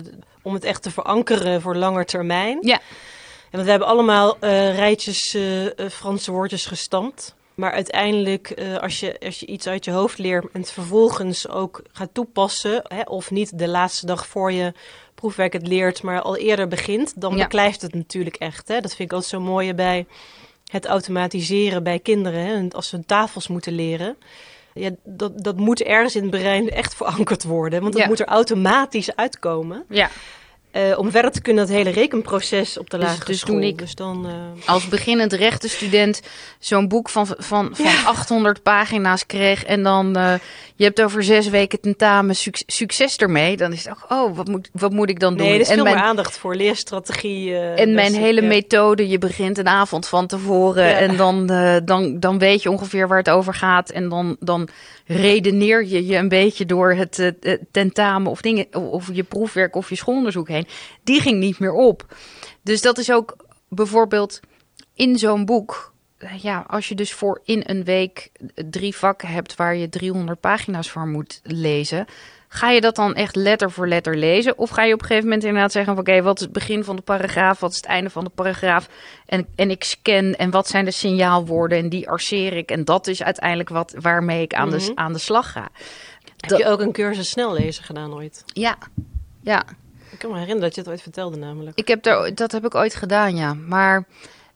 om 0.42 0.54
het 0.54 0.64
echt 0.64 0.82
te 0.82 0.90
verankeren 0.90 1.60
voor 1.62 1.76
langer 1.76 2.04
termijn. 2.04 2.58
Ja. 2.60 2.74
En 2.78 3.50
want 3.50 3.64
we 3.64 3.70
hebben 3.70 3.88
allemaal 3.88 4.36
eh, 4.40 4.76
rijtjes 4.76 5.34
eh, 5.34 5.88
Franse 5.90 6.32
woordjes 6.32 6.66
gestampt. 6.66 7.36
Maar 7.54 7.72
uiteindelijk, 7.72 8.54
als, 8.80 9.00
je, 9.00 9.20
als 9.24 9.40
je 9.40 9.46
iets 9.46 9.66
uit 9.66 9.84
je 9.84 9.90
hoofd 9.90 10.18
leert 10.18 10.46
en 10.52 10.60
het 10.60 10.70
vervolgens 10.70 11.48
ook 11.48 11.82
gaat 11.92 12.08
toepassen, 12.12 12.82
hè, 12.88 13.00
of 13.02 13.30
niet 13.30 13.58
de 13.58 13.68
laatste 13.68 14.06
dag 14.06 14.26
voor 14.26 14.52
je 14.52 14.72
proefwerk 15.14 15.52
het 15.52 15.66
leert, 15.66 16.02
maar 16.02 16.22
al 16.22 16.36
eerder 16.36 16.68
begint, 16.68 17.20
dan 17.20 17.36
Ja. 17.36 17.42
beklijft 17.42 17.82
het 17.82 17.94
natuurlijk 17.94 18.36
echt. 18.36 18.68
Hè? 18.68 18.80
Dat 18.80 18.94
vind 18.94 19.08
ik 19.10 19.12
altijd 19.12 19.30
zo 19.30 19.40
mooi 19.40 19.74
bij 19.74 20.06
het 20.68 20.86
automatiseren 20.86 21.82
bij 21.82 21.98
kinderen. 21.98 22.40
Hè? 22.46 22.66
Als 22.70 22.88
ze 22.88 23.04
tafels 23.06 23.48
moeten 23.48 23.72
leren. 23.72 24.16
Ja, 24.74 24.90
dat, 25.04 25.42
dat 25.44 25.56
moet 25.56 25.82
ergens 25.82 26.16
in 26.16 26.22
het 26.22 26.30
brein 26.30 26.70
echt 26.70 26.94
verankerd 27.00 27.44
worden. 27.44 27.80
Want 27.80 27.92
dat 27.92 28.02
Ja. 28.02 28.08
moet 28.08 28.20
er 28.20 28.26
automatisch 28.26 29.16
uitkomen. 29.16 29.84
ja, 29.88 30.10
eh, 30.78 30.98
om 30.98 31.10
verder 31.10 31.30
te 31.30 31.40
kunnen 31.42 31.66
dat 31.66 31.76
hele 31.76 31.90
rekenproces 31.90 32.78
op 32.78 32.90
de 32.90 32.98
Dus- 32.98 33.06
lagere 33.06 33.24
dus 33.26 33.38
school. 33.38 33.54
toen 33.54 33.62
ik- 33.64 33.78
Dus 33.78 33.94
dan, 33.94 34.26
eh, 34.26 34.68
als 34.68 34.88
beginnend 34.88 35.32
rechtenstudent 35.32 36.20
zo'n 36.58 36.88
boek 36.88 37.08
van, 37.08 37.26
van, 37.26 37.68
van 37.72 37.84
Ja. 37.84 38.02
800 38.04 38.62
pagina's 38.62 39.26
kreeg 39.26 39.64
en 39.64 39.82
dan 39.82 40.16
eh, 40.16 40.34
je 40.76 40.84
hebt 40.84 41.02
over 41.02 41.22
zes 41.24 41.48
weken 41.48 41.80
tentamen 41.80 42.36
suc- 42.36 42.62
succes 42.66 43.16
ermee, 43.16 43.56
dan 43.56 43.72
is 43.72 43.84
het 43.84 43.92
ook, 43.92 44.10
oh, 44.10 44.36
wat 44.36 44.48
moet, 44.48 44.68
wat 44.72 44.92
moet 44.92 45.10
ik 45.10 45.20
dan 45.20 45.36
doen? 45.36 45.46
nee, 45.46 45.54
er 45.54 45.60
is 45.60 45.68
en 45.68 45.74
veel 45.74 45.82
mijn, 45.84 45.96
meer 45.96 46.04
aandacht 46.04 46.38
voor 46.38 46.54
leerstrategie. 46.54 47.56
en 47.56 47.94
mijn 47.94 48.14
hele 48.14 48.40
ja. 48.42 48.46
methode, 48.48 49.08
je 49.08 49.18
begint 49.18 49.58
een 49.58 49.68
avond 49.68 50.08
van 50.08 50.26
tevoren 50.26 50.84
Ja. 50.88 50.96
en 50.98 51.16
dan, 51.16 51.46
dan, 51.84 52.20
dan 52.20 52.38
weet 52.38 52.62
je 52.62 52.70
ongeveer 52.70 53.08
waar 53.08 53.18
het 53.18 53.30
over 53.30 53.54
gaat. 53.54 53.90
En 53.90 54.08
dan, 54.08 54.36
dan 54.40 54.68
redeneer 55.06 55.86
je 55.86 56.06
je 56.06 56.16
een 56.16 56.28
beetje 56.28 56.66
door 56.66 56.92
het 56.92 57.32
tentamen 57.70 58.30
of 58.30 58.40
dingen, 58.40 58.74
of 58.74 59.08
je 59.12 59.22
proefwerk 59.22 59.76
of 59.76 59.88
je 59.88 59.96
schoolonderzoek 59.96 60.48
heen. 60.48 60.66
Die 61.04 61.20
ging 61.20 61.38
niet 61.38 61.58
meer 61.58 61.72
op. 61.72 62.06
Dus 62.62 62.80
dat 62.80 62.98
is 62.98 63.12
ook 63.12 63.36
bijvoorbeeld 63.68 64.40
in 64.94 65.18
zo'n 65.18 65.44
boek. 65.44 65.92
eh, 66.18 66.38
Ja, 66.38 66.64
als 66.68 66.88
je 66.88 66.94
dus 66.94 67.12
voor 67.12 67.40
in 67.44 67.62
een 67.66 67.84
week 67.84 68.30
drie 68.70 68.96
vakken 68.96 69.28
hebt 69.28 69.56
waar 69.56 69.76
je 69.76 69.88
300 69.88 70.40
pagina's 70.40 70.90
voor 70.90 71.06
moet 71.06 71.40
lezen. 71.42 72.06
Ga 72.50 72.70
je 72.70 72.80
dat 72.80 72.96
dan 72.96 73.14
echt 73.14 73.36
letter 73.36 73.70
voor 73.70 73.88
letter 73.88 74.16
lezen? 74.16 74.58
Of 74.58 74.70
ga 74.70 74.82
je 74.84 74.92
op 74.94 75.00
een 75.00 75.06
gegeven 75.06 75.28
moment 75.28 75.44
inderdaad 75.46 75.72
zeggen: 75.72 75.94
van, 75.94 76.02
Oké, 76.02 76.22
wat 76.22 76.36
is 76.36 76.42
het 76.44 76.52
begin 76.52 76.84
van 76.84 76.96
de 76.96 77.02
paragraaf? 77.02 77.60
Wat 77.60 77.70
is 77.70 77.76
het 77.76 77.86
einde 77.86 78.10
van 78.10 78.24
de 78.24 78.30
paragraaf? 78.30 78.88
En, 79.26 79.46
en 79.54 79.70
ik 79.70 79.84
scan 79.84 80.34
en 80.34 80.50
wat 80.50 80.68
zijn 80.68 80.84
de 80.84 80.90
signaalwoorden? 80.90 81.78
En 81.78 81.88
die 81.88 82.08
arceer 82.08 82.52
ik. 82.52 82.70
En 82.70 82.84
dat 82.84 83.06
is 83.06 83.22
uiteindelijk 83.22 83.68
wat, 83.68 83.94
waarmee 84.00 84.42
ik 84.42 84.54
aan, 84.54 84.70
de, 84.70 84.76
Mhm. 84.76 84.90
aan 84.94 85.12
de 85.12 85.18
slag 85.18 85.52
ga. 85.52 85.68
Heb 86.36 86.58
je 86.58 86.66
ook 86.66 86.80
een 86.80 86.92
cursus 86.92 87.30
snellezen 87.30 87.84
gedaan 87.84 88.12
ooit? 88.14 88.42
Ja, 88.46 88.78
ja. 89.42 89.64
Ik 90.10 90.18
kan 90.18 90.30
me 90.30 90.38
herinneren 90.38 90.66
dat 90.66 90.74
je 90.74 90.80
het 90.80 90.90
ooit 90.90 91.02
vertelde 91.02 91.36
namelijk. 91.36 91.78
Ik 91.78 91.88
heb 91.88 92.02
daar, 92.02 92.34
dat 92.34 92.52
heb 92.52 92.64
ik 92.64 92.74
ooit 92.74 92.94
gedaan, 92.94 93.36
ja. 93.36 93.54
Maar 93.54 94.04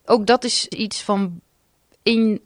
ook 0.04 0.26
dat 0.26 0.44
is 0.44 0.66
iets 0.66 1.02
van. 1.02 1.40
In, 2.02 2.40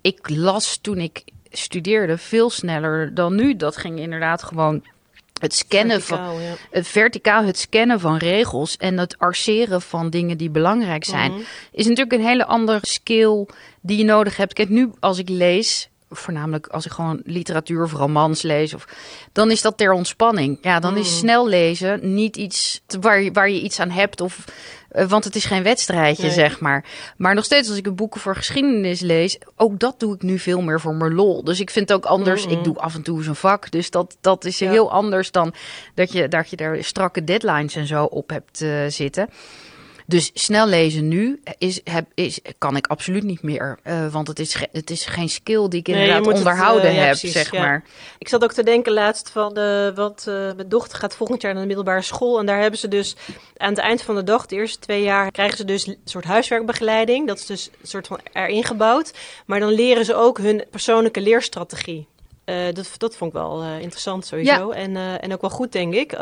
ik 0.00 0.28
las 0.30 0.76
toen 0.76 0.98
ik 0.98 1.22
studeerde 1.50 2.18
veel 2.18 2.50
sneller 2.50 3.14
dan 3.14 3.34
nu. 3.34 3.56
Dat 3.56 3.76
ging 3.76 3.98
inderdaad 3.98 4.42
gewoon 4.42 4.84
het 5.40 5.54
scannen 5.54 6.02
van. 6.02 6.40
Ja. 6.42 6.54
Het 6.70 6.88
verticaal, 6.88 7.44
het 7.44 7.58
scannen 7.58 8.00
van 8.00 8.16
regels 8.16 8.76
en 8.76 8.98
het 8.98 9.18
arceren 9.18 9.82
van 9.82 10.10
dingen 10.10 10.36
die 10.38 10.50
belangrijk 10.50 11.04
zijn, 11.04 11.30
Mhm. 11.32 11.40
is 11.72 11.84
natuurlijk 11.86 12.12
een 12.12 12.26
hele 12.26 12.46
andere 12.46 12.78
skill 12.82 13.46
die 13.80 13.98
je 13.98 14.04
nodig 14.04 14.36
hebt. 14.36 14.52
Kijk, 14.52 14.68
nu 14.68 14.90
als 15.00 15.18
ik 15.18 15.28
lees, 15.28 15.88
voornamelijk 16.12 16.66
als 16.66 16.86
ik 16.86 16.92
gewoon 16.92 17.20
literatuur 17.24 17.82
of 17.82 17.92
romans 17.92 18.42
lees, 18.42 18.74
of, 18.74 18.84
dan 19.32 19.50
is 19.50 19.62
dat 19.62 19.76
ter 19.76 19.92
ontspanning. 19.92 20.58
Ja, 20.62 20.80
dan 20.80 20.96
is 20.96 21.18
snel 21.18 21.48
lezen 21.48 22.14
niet 22.14 22.36
iets 22.36 22.80
waar, 23.00 23.20
je- 23.22 23.32
waar 23.32 23.50
je 23.50 23.60
iets 23.60 23.80
aan 23.80 23.90
hebt 23.90 24.20
of 24.20 24.44
eh, 24.88 25.06
want 25.06 25.24
het 25.24 25.34
is 25.36 25.44
geen 25.44 25.62
wedstrijdje, 25.62 26.22
Nee. 26.22 26.32
zeg 26.32 26.60
maar. 26.60 26.84
Maar 27.16 27.34
nog 27.34 27.44
steeds, 27.44 27.68
als 27.68 27.78
ik 27.78 27.86
een 27.86 27.94
boeken 27.94 28.20
voor 28.20 28.36
geschiedenis 28.36 29.00
lees, 29.00 29.38
ook 29.56 29.78
dat 29.78 30.00
doe 30.00 30.14
ik 30.14 30.22
nu 30.22 30.38
veel 30.38 30.60
meer 30.62 30.80
voor 30.80 30.94
mijn 30.94 31.14
lol. 31.14 31.44
Dus 31.44 31.60
ik 31.60 31.70
vind 31.70 31.88
het 31.88 31.98
ook 31.98 32.04
anders. 32.04 32.46
Ik 32.46 32.64
doe 32.64 32.76
af 32.78 32.94
en 32.94 33.02
toe 33.02 33.22
zo'n 33.22 33.34
vak. 33.34 33.70
Dus 33.70 33.90
dat, 33.90 34.16
dat 34.20 34.44
is 34.44 34.58
Ja. 34.58 34.70
heel 34.70 34.90
anders 34.92 35.30
dan 35.30 35.54
dat 35.94 36.12
je, 36.12 36.28
dat 36.28 36.50
je 36.50 36.56
daar 36.56 36.84
strakke 36.84 37.24
deadlines 37.24 37.74
en 37.74 37.86
zo 37.86 38.04
op 38.04 38.30
hebt 38.30 38.60
eh, 38.60 38.70
zitten. 38.88 39.28
Dus 40.12 40.30
snel 40.34 40.66
lezen 40.66 41.08
nu 41.08 41.42
is, 41.58 41.80
heb, 41.84 42.06
is, 42.14 42.40
kan 42.58 42.76
ik 42.76 42.86
absoluut 42.86 43.22
niet 43.22 43.42
meer. 43.42 43.78
Eh, 43.82 44.12
want 44.12 44.28
het 44.28 44.38
is, 44.38 44.56
het 44.72 44.90
is 44.90 45.04
geen 45.04 45.28
skill 45.28 45.68
die 45.68 45.80
ik 45.80 45.86
Nee, 45.86 45.96
inderdaad 45.96 46.26
het, 46.26 46.36
onderhouden 46.36 46.90
eh, 46.90 46.96
ja, 46.96 47.00
heb, 47.00 47.08
precies, 47.08 47.32
zeg 47.32 47.50
ja. 47.50 47.60
maar. 47.60 47.84
Ik 48.18 48.28
zat 48.28 48.42
ook 48.42 48.52
te 48.52 48.62
denken 48.62 48.92
laatst 48.92 49.30
van, 49.30 49.56
eh 49.56 49.94
want 49.94 50.24
mijn 50.26 50.68
dochter 50.68 50.98
gaat 50.98 51.16
volgend 51.16 51.42
jaar 51.42 51.52
naar 51.52 51.60
de 51.60 51.66
middelbare 51.66 52.02
school. 52.02 52.38
En 52.38 52.46
daar 52.46 52.60
hebben 52.60 52.78
ze 52.78 52.88
dus 52.88 53.16
aan 53.56 53.68
het 53.68 53.78
eind 53.78 54.02
van 54.02 54.14
de 54.14 54.24
dag, 54.24 54.46
de 54.46 54.56
eerste 54.56 54.78
twee 54.78 55.02
jaar, 55.02 55.30
krijgen 55.30 55.56
ze 55.56 55.64
dus 55.64 55.86
een 55.86 55.98
soort 56.04 56.24
huiswerkbegeleiding. 56.24 57.26
Dat 57.26 57.38
is 57.38 57.46
dus 57.46 57.70
een 57.80 57.88
soort 57.88 58.06
van 58.06 58.20
erin 58.32 58.64
gebouwd. 58.64 59.12
Maar 59.46 59.60
dan 59.60 59.72
leren 59.72 60.04
ze 60.04 60.14
ook 60.14 60.38
hun 60.38 60.64
persoonlijke 60.70 61.20
leerstrategie. 61.20 62.06
Eh, 62.44 62.64
dat, 62.72 62.90
dat 62.98 63.16
vond 63.16 63.32
ik 63.34 63.36
wel 63.38 63.62
eh, 63.62 63.80
interessant 63.80 64.26
sowieso. 64.26 64.70
En, 64.70 64.96
eh, 64.96 65.24
en 65.24 65.32
ook 65.32 65.40
wel 65.40 65.50
goed, 65.50 65.72
denk 65.72 65.94
ik. 65.94 66.16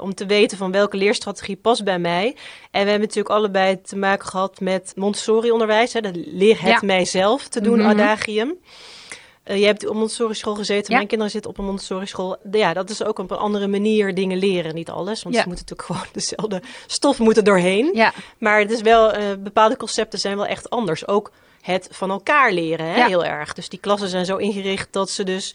om 0.00 0.14
te 0.14 0.26
weten 0.26 0.58
van 0.58 0.72
welke 0.72 0.96
leerstrategie 0.96 1.56
past 1.56 1.84
bij 1.84 1.98
mij. 1.98 2.26
En 2.70 2.82
we 2.84 2.90
hebben 2.90 3.00
natuurlijk 3.00 3.34
allebei 3.34 3.80
te 3.80 3.96
maken 3.96 4.26
gehad 4.28 4.60
met 4.60 4.92
Montessori-onderwijs. 4.96 5.92
hè, 5.92 6.00
Dat 6.00 6.16
leer 6.16 6.60
het 6.60 6.70
Ja. 6.70 6.80
mijzelf 6.84 7.48
te 7.48 7.60
doen, 7.60 7.78
Mhm. 7.78 7.88
adagium. 7.88 8.54
Je 9.44 9.64
hebt 9.64 9.84
op 9.86 9.90
een 9.90 9.98
Montessori 9.98 10.34
school 10.34 10.54
gezeten. 10.54 10.86
Ja. 10.90 10.94
Mijn 10.96 11.06
kinderen 11.08 11.32
zitten 11.32 11.50
op 11.50 11.58
een 11.58 11.64
Montessori 11.64 12.06
school. 12.06 12.36
De- 12.42 12.58
Ja, 12.58 12.72
dat 12.72 12.90
is 12.90 13.04
ook 13.04 13.18
op 13.18 13.30
een 13.30 13.36
andere 13.36 13.66
manier 13.66 14.14
dingen 14.14 14.38
leren. 14.38 14.74
Niet 14.74 14.90
alles, 14.90 15.22
want 15.22 15.36
ze 15.36 15.48
moeten 15.48 15.66
natuurlijk 15.66 15.82
gewoon 15.88 16.12
dezelfde 16.12 16.62
stof 16.86 17.18
moeten 17.18 17.44
doorheen. 17.44 17.90
Ja, 17.94 18.12
Maar 18.38 18.58
het 18.60 18.70
is 18.70 18.80
wel, 18.80 19.12
bepaalde 19.38 19.76
concepten 19.76 20.18
zijn 20.18 20.36
wel 20.36 20.46
echt 20.46 20.70
anders. 20.70 21.06
Ook 21.08 21.30
het 21.60 21.88
van 21.90 22.10
elkaar 22.10 22.52
leren, 22.52 22.86
hè, 22.86 22.96
Ja. 22.96 23.06
heel 23.06 23.24
erg. 23.24 23.52
Dus 23.52 23.68
die 23.68 23.78
klassen 23.80 24.08
zijn 24.08 24.24
zo 24.24 24.36
ingericht 24.36 24.88
dat 24.92 25.10
ze 25.10 25.24
dus 25.24 25.54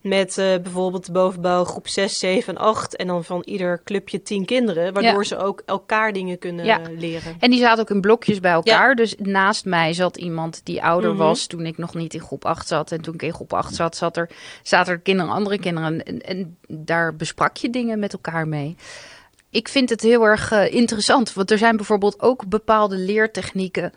met 0.00 0.38
eh, 0.38 0.44
bijvoorbeeld 0.62 1.06
de 1.06 1.12
bovenbouw 1.12 1.64
groep 1.64 1.88
6, 1.88 2.18
7 2.18 2.54
en 2.56 2.60
8... 2.60 2.96
en 2.96 3.06
dan 3.06 3.24
van 3.24 3.42
ieder 3.44 3.80
clubje 3.84 4.22
10 4.22 4.44
kinderen... 4.44 4.92
waardoor 4.92 5.22
Ja. 5.22 5.28
ze 5.28 5.36
ook 5.36 5.62
elkaar 5.66 6.12
dingen 6.12 6.38
kunnen 6.38 6.64
Ja. 6.64 6.80
leren. 6.98 7.36
En 7.40 7.50
die 7.50 7.60
zaten 7.60 7.80
ook 7.82 7.90
in 7.90 8.00
blokjes 8.00 8.40
bij 8.40 8.52
elkaar. 8.52 8.94
Dus 8.94 9.14
naast 9.18 9.64
mij 9.64 9.92
zat 9.92 10.16
iemand 10.16 10.60
die 10.64 10.82
ouder 10.82 11.10
Mhm. 11.10 11.18
was 11.18 11.46
toen 11.46 11.66
ik 11.66 11.78
nog 11.78 11.94
niet 11.94 12.14
in 12.14 12.20
groep 12.20 12.44
8 12.44 12.68
zat. 12.68 12.92
En 12.92 13.00
toen 13.00 13.14
ik 13.14 13.22
in 13.22 13.32
groep 13.34 13.52
8 13.52 13.74
zat, 13.74 13.96
zat 13.96 14.16
er, 14.16 14.30
zaten 14.62 14.92
er 14.92 15.00
kinderen, 15.00 15.32
andere 15.32 15.58
kinderen. 15.58 16.04
En, 16.04 16.20
en 16.20 16.56
daar 16.68 17.14
besprak 17.16 17.56
je 17.56 17.70
dingen 17.70 17.98
met 17.98 18.12
elkaar 18.12 18.48
mee. 18.48 18.76
Ik 19.50 19.68
vind 19.68 19.90
het 19.90 20.00
heel 20.00 20.22
erg 20.24 20.52
eh, 20.52 20.74
interessant. 20.74 21.32
Want 21.32 21.50
er 21.50 21.58
zijn 21.58 21.76
bijvoorbeeld 21.76 22.20
ook 22.20 22.46
bepaalde 22.48 22.96
leertechnieken 22.96 23.92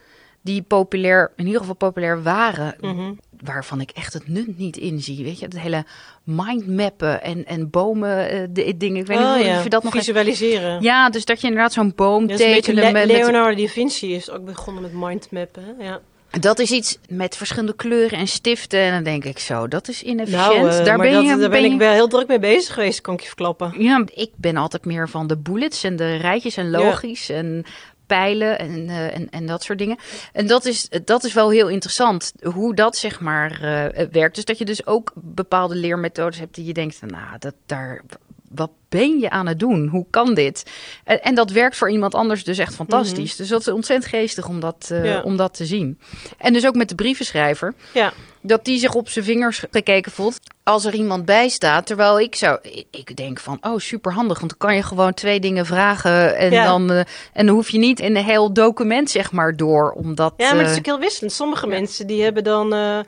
die 0.48 0.62
populair, 0.62 1.32
in 1.36 1.46
ieder 1.46 1.60
geval 1.60 1.75
populair 1.75 2.24
waren. 2.24 2.75
Mhm. 2.82 3.12
Waarvan 3.44 3.82
ik 3.82 3.89
echt 3.92 4.13
het 4.13 4.27
nut 4.27 4.58
niet 4.58 4.77
in 4.77 5.00
zie. 5.01 5.24
Weet 5.24 5.39
je, 5.39 5.46
het 5.46 5.60
hele 5.60 5.86
mindmappen 6.24 7.24
en, 7.24 7.46
en 7.46 7.70
bomen, 7.70 8.30
eh, 8.30 8.39
de, 8.50 8.77
dingen. 8.77 9.01
Ik 9.01 9.08
weet 9.08 9.18
Oh, 9.18 9.36
niet 9.36 9.46
ja. 9.46 9.58
of 9.58 9.63
je 9.63 9.70
dat 9.70 9.84
nog 9.84 9.94
Visualiseren. 9.94 10.82
Ja, 10.82 11.10
dus 11.10 11.25
dat 11.25 11.42
je 11.42 11.48
inderdaad 11.48 11.74
zo'n 11.74 11.94
boom 11.96 12.27
beetje 12.27 12.46
tekenen 12.46 12.84
Le- 12.84 12.92
met, 12.92 13.08
met 13.08 13.18
Leonardo 13.18 13.62
da 13.62 13.68
Vinci 13.68 14.16
is 14.16 14.30
ook 14.30 14.46
begonnen 14.46 14.82
met 14.84 14.94
mindmappen. 14.94 15.63
hè? 15.63 15.86
Ja. 15.86 16.00
Dat 16.39 16.60
is 16.60 16.72
iets 16.72 16.98
met 17.10 17.38
verschillende 17.38 17.75
kleuren 17.75 18.18
en 18.20 18.27
stiften. 18.27 18.80
En 18.80 18.92
dan 18.94 19.04
denk 19.04 19.25
ik 19.25 19.39
zo, 19.39 19.68
dat 19.68 19.88
is 19.88 20.04
inefficiënt. 20.04 20.62
Nou, 20.62 20.70
eh, 20.70 20.86
daar 20.86 20.98
ben 20.98 21.12
dat, 21.13 21.22
je, 21.24 21.27
daar 21.27 21.38
ben, 21.38 21.50
ben 21.62 21.72
ik 21.72 21.77
wel 21.77 21.92
heel 21.94 22.08
druk 22.08 22.27
mee 22.27 22.39
bezig 22.39 22.74
geweest, 22.74 23.01
kan 23.01 23.13
ik 23.13 23.20
je 23.20 23.27
verklappen. 23.27 23.74
Ja, 23.77 24.04
ik 24.13 24.32
ben 24.36 24.58
altijd 24.58 24.86
meer 24.86 25.10
van 25.10 25.27
de 25.27 25.38
bullets 25.38 25.84
en 25.84 25.96
de 25.96 26.16
rijtjes 26.16 26.58
en 26.58 26.70
logisch 26.70 27.30
en 27.30 27.66
pijlen 28.08 28.60
en, 28.60 28.90
eh, 28.90 29.16
en, 29.16 29.30
en 29.30 29.46
dat 29.46 29.64
soort 29.64 29.78
dingen. 29.78 29.98
En 30.34 30.48
dat 30.48 30.66
is, 30.66 30.90
dat 31.04 31.24
is 31.24 31.34
wel 31.34 31.50
heel 31.50 31.70
interessant, 31.70 32.34
hoe 32.42 32.76
dat 32.76 32.98
zeg 32.98 33.20
maar 33.20 33.52
eh, 33.52 34.08
werkt. 34.12 34.36
Dus 34.36 34.46
dat 34.46 34.58
je 34.58 34.66
dus 34.66 34.86
ook 34.86 35.12
bepaalde 35.16 35.76
leermethodes 35.76 36.40
hebt 36.40 36.56
die 36.56 36.66
je 36.66 36.74
denkt, 36.74 37.02
nou, 37.02 37.38
dat 37.40 37.56
daar... 37.66 38.02
Wat 38.50 38.72
ben 38.89 39.20
je 39.20 39.29
aan 39.29 39.48
het 39.48 39.60
doen? 39.60 39.88
Hoe 39.88 40.06
kan 40.10 40.34
dit? 40.34 40.63
En, 41.03 41.24
en 41.24 41.36
dat 41.36 41.51
werkt 41.51 41.77
voor 41.77 41.91
iemand 41.91 42.15
anders 42.15 42.44
dus 42.44 42.58
echt 42.58 42.75
fantastisch. 42.75 43.36
Dus 43.36 43.48
dat 43.48 43.60
is 43.62 43.67
ontzettend 43.67 44.12
geestig 44.12 44.48
om 44.48 44.60
dat, 44.60 44.88
eh, 44.91 45.06
Ja. 45.06 45.22
om 45.22 45.38
dat 45.38 45.53
te 45.53 45.65
zien. 45.65 46.00
En 46.38 46.53
dus 46.53 46.65
ook 46.67 46.75
met 46.75 46.89
de 46.89 46.96
brievenschrijver. 46.96 47.74
Ja, 47.94 48.13
dat 48.41 48.65
die 48.65 48.79
zich 48.79 48.94
op 48.94 49.10
zijn 49.10 49.25
vingers 49.25 49.63
gekeken 49.72 50.12
voelt 50.12 50.39
als 50.63 50.86
er 50.86 50.94
iemand 50.94 51.25
bij 51.25 51.50
staat. 51.50 51.86
Terwijl 51.86 52.20
ik 52.20 52.36
zou, 52.36 52.60
ik 52.91 53.15
denk 53.15 53.39
van, 53.39 53.58
oh 53.62 53.77
super 53.77 54.13
handig, 54.13 54.39
want 54.39 54.50
dan 54.50 54.67
kan 54.67 54.75
je 54.77 54.84
gewoon 54.84 55.13
twee 55.13 55.39
dingen 55.39 55.65
vragen 55.65 56.36
en 56.38 56.51
Ja. 56.51 56.65
dan 56.65 56.91
eh, 56.91 56.98
en 57.34 57.46
dan 57.46 57.56
hoef 57.56 57.70
je 57.70 57.77
niet 57.77 58.00
in 58.00 58.15
een 58.15 58.24
heel 58.24 58.53
document 58.53 59.10
zeg 59.10 59.32
maar 59.32 59.56
door, 59.56 59.91
omdat. 59.91 60.34
ja 60.38 60.50
maar 60.53 60.58
het 60.58 60.65
is 60.65 60.72
eh, 60.72 60.77
ook 60.77 60.86
heel 60.86 61.00
wisselend. 61.00 61.32
Sommige 61.34 61.67
mensen 61.67 62.08
die 62.08 62.24
hebben 62.24 62.44
dan... 62.44 62.74
eh, 62.74 63.00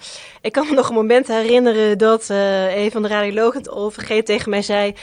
ik 0.41 0.51
kan 0.51 0.67
me 0.67 0.73
nog 0.73 0.89
een 0.89 0.95
moment 0.95 1.27
herinneren 1.27 1.97
dat 1.97 2.29
eh, 2.29 2.75
een 2.83 2.91
van 2.91 3.01
de 3.01 3.07
radiologen 3.07 3.57
het 3.59 3.69
OVG 3.69 4.23
tegen 4.23 4.49
mij 4.49 4.61
zei... 4.61 4.93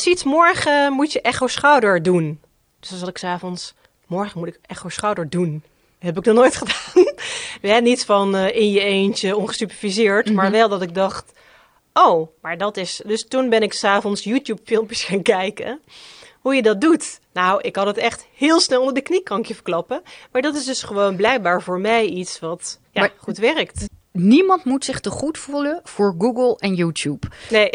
Siets, 0.00 0.24
morgen 0.24 0.92
moet 0.92 1.12
je 1.12 1.20
echo 1.20 1.46
schouder 1.46 2.02
doen. 2.02 2.40
Dus 2.80 2.88
dan 2.88 2.98
zat 2.98 3.08
ik 3.08 3.18
s'avonds, 3.18 3.74
morgen 4.06 4.38
moet 4.38 4.48
ik 4.48 4.58
echo 4.66 4.88
schouder 4.88 5.28
doen. 5.30 5.62
Heb 5.98 6.18
ik 6.18 6.24
nog 6.24 6.34
nooit 6.34 6.56
gedaan. 6.62 7.14
ja, 7.62 7.78
niet 7.78 8.04
van 8.04 8.36
eh, 8.36 8.56
in 8.56 8.70
je 8.70 8.80
eentje, 8.80 9.36
ongesuperviseerd. 9.36 10.32
Maar 10.32 10.44
Mhm. 10.44 10.54
wel 10.54 10.68
dat 10.68 10.82
ik 10.82 10.94
dacht, 10.94 11.32
oh, 11.92 12.28
maar 12.42 12.58
dat 12.58 12.76
is... 12.76 13.02
Dus 13.06 13.26
toen 13.28 13.48
ben 13.48 13.62
ik 13.62 13.72
s'avonds 13.72 14.24
YouTube-filmpjes 14.24 15.04
gaan 15.04 15.22
kijken. 15.22 15.80
Hoe 16.40 16.54
je 16.54 16.62
dat 16.62 16.80
doet. 16.80 17.20
Nou, 17.32 17.60
ik 17.60 17.76
had 17.76 17.86
het 17.86 17.96
echt 17.96 18.26
heel 18.36 18.60
snel 18.60 18.78
onder 18.80 18.94
de 18.94 19.00
knie, 19.00 19.22
kan 19.22 19.38
ik 19.38 19.46
je 19.46 19.54
verklappen. 19.54 20.02
Maar 20.32 20.42
dat 20.42 20.54
is 20.54 20.64
dus 20.64 20.82
gewoon 20.82 21.16
blijkbaar 21.16 21.62
voor 21.62 21.78
mij 21.80 22.04
iets 22.06 22.38
wat 22.38 22.78
ja, 22.90 23.00
Maar- 23.00 23.12
goed 23.16 23.38
werkt. 23.38 23.84
Niemand 24.12 24.64
moet 24.64 24.84
zich 24.84 25.00
te 25.00 25.10
goed 25.10 25.38
voelen 25.38 25.80
voor 25.84 26.14
Google 26.18 26.56
en 26.58 26.74
YouTube, 26.74 27.26
Nee, 27.50 27.70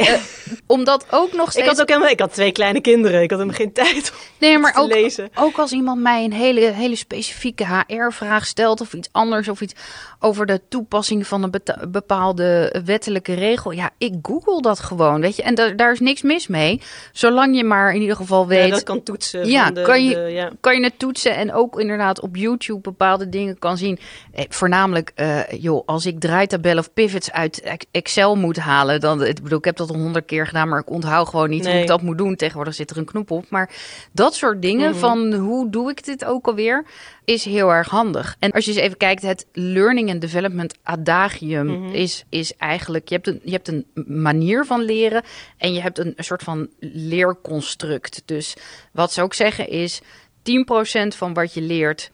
omdat 0.68 1.06
ook 1.12 1.34
nog 1.34 1.51
steeds. 1.51 1.63
ik 1.65 1.72
had 1.72 1.82
ook 1.82 1.88
helemaal... 1.88 2.10
Ik 2.10 2.20
had 2.20 2.34
twee 2.34 2.51
kleine 2.51 2.82
kinderen. 2.82 3.22
Ik 3.22 3.30
had 3.30 3.39
helemaal 3.39 3.60
geen 3.62 3.74
tijd 3.84 4.12
om 4.12 4.18
nee, 4.39 4.58
maar 4.58 4.74
te 4.74 4.80
ook, 4.80 4.92
lezen. 4.94 5.30
ook 5.36 5.58
als 5.58 5.72
iemand 5.72 6.01
mij 6.01 6.24
een 6.24 6.34
hele, 6.34 6.60
hele 6.62 6.96
specifieke 6.96 7.65
HR-vraag 7.88 8.46
stelt 8.46 8.82
of 8.82 8.94
iets 8.94 9.10
anders 9.12 9.48
of 9.48 9.62
iets 9.62 9.74
over 10.20 10.46
de 10.46 10.62
toepassing 10.70 11.27
van 11.27 11.44
een 11.44 11.51
bepaalde 11.92 12.75
wettelijke 12.86 13.34
regel. 13.34 13.72
Ja, 13.72 13.89
ik 13.98 14.13
google 14.22 14.62
dat 14.62 14.80
gewoon, 14.80 15.22
weet 15.22 15.36
je. 15.36 15.44
En 15.44 15.56
da- 15.56 15.70
daar 15.70 15.92
is 15.92 16.00
niks 16.00 16.22
mis 16.22 16.48
mee, 16.48 16.82
zolang 17.12 17.56
je 17.58 17.63
maar 17.63 17.94
in 17.94 18.01
ieder 18.01 18.15
geval 18.15 18.42
Ja, 18.42 18.48
weet. 18.48 18.72
dat 18.72 18.84
kan 18.84 19.04
toetsen. 19.04 19.50
Ja, 19.50 19.72
de, 19.72 19.82
kan 19.82 20.04
je- 20.06 20.15
de- 20.15 20.20
ja. 20.22 20.51
kan 20.60 20.75
je 20.77 20.84
het 20.84 21.00
toetsen 21.00 21.36
en 21.36 21.54
ook 21.54 21.80
inderdaad 21.80 22.20
op 22.22 22.36
YouTube 22.36 22.80
bepaalde 22.82 23.30
dingen 23.30 23.60
kan 23.60 23.77
zien. 23.77 24.00
Eh, 24.34 24.46
voornamelijk, 24.50 25.12
eh, 25.15 25.39
joh, 25.50 25.84
als 25.86 26.06
ik 26.06 26.22
draaitabellen 26.25 26.79
of 26.79 26.94
pivots 26.94 27.32
uit 27.32 27.62
Ex- 27.62 27.86
Excel 27.91 28.36
moet 28.36 28.58
halen, 28.58 29.00
dan, 29.00 29.24
ik 29.24 29.41
bedoel, 29.44 29.58
ik 29.58 29.65
heb 29.65 29.75
dat 29.77 29.89
al 29.89 29.96
honderd 29.96 30.25
keer 30.25 30.48
gedaan, 30.48 30.70
maar 30.70 30.79
ik 30.79 30.89
onthoud 30.89 31.27
gewoon 31.29 31.50
niet 31.50 31.65
hoe 31.65 31.75
ik 31.79 31.88
dat 31.88 32.01
moet 32.01 32.17
doen. 32.17 32.36
Tegenwoordig 32.36 32.74
zit 32.75 32.89
er 32.91 32.98
een 32.98 33.05
knop 33.05 33.32
op. 33.32 33.46
Maar 33.50 33.70
dat 34.12 34.36
soort 34.36 34.62
dingen 34.62 34.89
Mhm. 34.89 35.00
van 35.00 35.34
hoe 35.34 35.70
doe 35.70 35.89
ik 35.89 36.05
dit 36.05 36.25
ook 36.25 36.48
alweer, 36.48 36.86
is 37.25 37.46
heel 37.46 37.70
erg 37.70 37.89
handig. 37.89 38.36
En 38.39 38.51
als 38.51 38.65
je 38.65 38.72
eens 38.72 38.79
even 38.79 38.98
kijkt, 38.98 39.22
het 39.22 39.46
learning 39.53 40.10
and 40.12 40.22
development 40.22 40.75
adagium 40.84 41.65
Mhm. 41.67 41.94
is, 41.94 42.24
is 42.29 42.55
eigenlijk, 42.58 43.10
je 43.10 43.15
hebt, 43.15 43.27
een, 43.27 43.39
je 43.44 43.51
hebt 43.51 43.67
een 43.67 43.86
manier 44.08 44.65
van 44.65 44.82
leren 44.82 45.24
en 45.58 45.74
je 45.74 45.82
hebt 45.82 45.98
een, 46.00 46.13
een 46.15 46.24
soort 46.24 46.44
van 46.44 46.67
leerconstruct. 46.79 48.22
Dus 48.25 48.55
wat 48.91 49.13
ze 49.13 49.22
ook 49.22 49.34
zeggen 49.34 49.70
is, 49.70 50.01
10% 50.44 51.15
van 51.15 51.34
wat 51.34 51.53
je 51.53 51.62
leert 51.62 52.12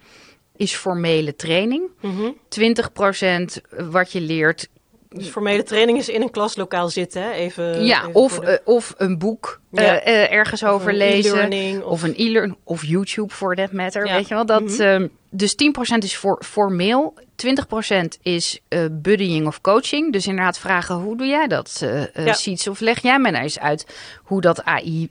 is 0.61 0.75
formele 0.75 1.35
training. 1.35 1.89
Mhm. 2.01 2.29
20% 2.49 3.61
wat 3.89 4.11
je 4.11 4.21
leert, 4.21 4.67
Dus 5.09 5.27
formele 5.27 5.63
training 5.63 5.97
is 5.97 6.09
in 6.09 6.21
een 6.21 6.31
klaslokaal 6.31 6.89
zitten, 6.89 7.21
hè? 7.23 7.31
Even, 7.31 7.85
ja, 7.85 7.99
even 7.99 8.13
of, 8.13 8.33
voor 8.33 8.45
de- 8.45 8.61
of 8.65 8.93
een 8.97 9.17
boek 9.17 9.59
Ja. 9.71 10.03
ergens 10.29 10.63
of 10.63 10.69
over 10.69 10.93
lezen. 10.93 11.31
e-learning, 11.33 11.83
Of 11.83 12.03
een 12.03 12.13
e-learn 12.17 12.57
of 12.63 12.85
YouTube 12.85 13.33
for 13.33 13.55
that 13.55 13.71
matter, 13.71 14.05
Ja. 14.07 14.15
weet 14.15 14.27
je 14.27 14.33
wel. 14.33 14.45
Dat, 14.45 14.61
Mhm. 14.61 14.81
ehm, 14.81 15.07
dus 15.29 15.55
10% 15.55 16.03
is 16.03 16.15
voor, 16.17 16.41
formeel, 16.45 17.13
20% 17.35 18.17
is 18.21 18.59
eh 18.67 18.85
buddying 18.91 19.47
of 19.47 19.61
coaching. 19.61 20.13
Dus 20.13 20.27
inderdaad 20.27 20.59
vragen, 20.59 20.95
hoe 20.95 21.17
doe 21.17 21.27
jij 21.27 21.47
dat, 21.47 21.79
eh 21.83 22.01
eh, 22.17 22.25
Ja. 22.25 22.33
Siets? 22.33 22.67
Of 22.67 22.79
leg 22.79 23.01
jij 23.01 23.19
mij 23.19 23.31
nou 23.31 23.43
eens 23.43 23.59
uit 23.59 23.85
hoe 24.23 24.41
dat 24.41 24.63
AI 24.63 25.09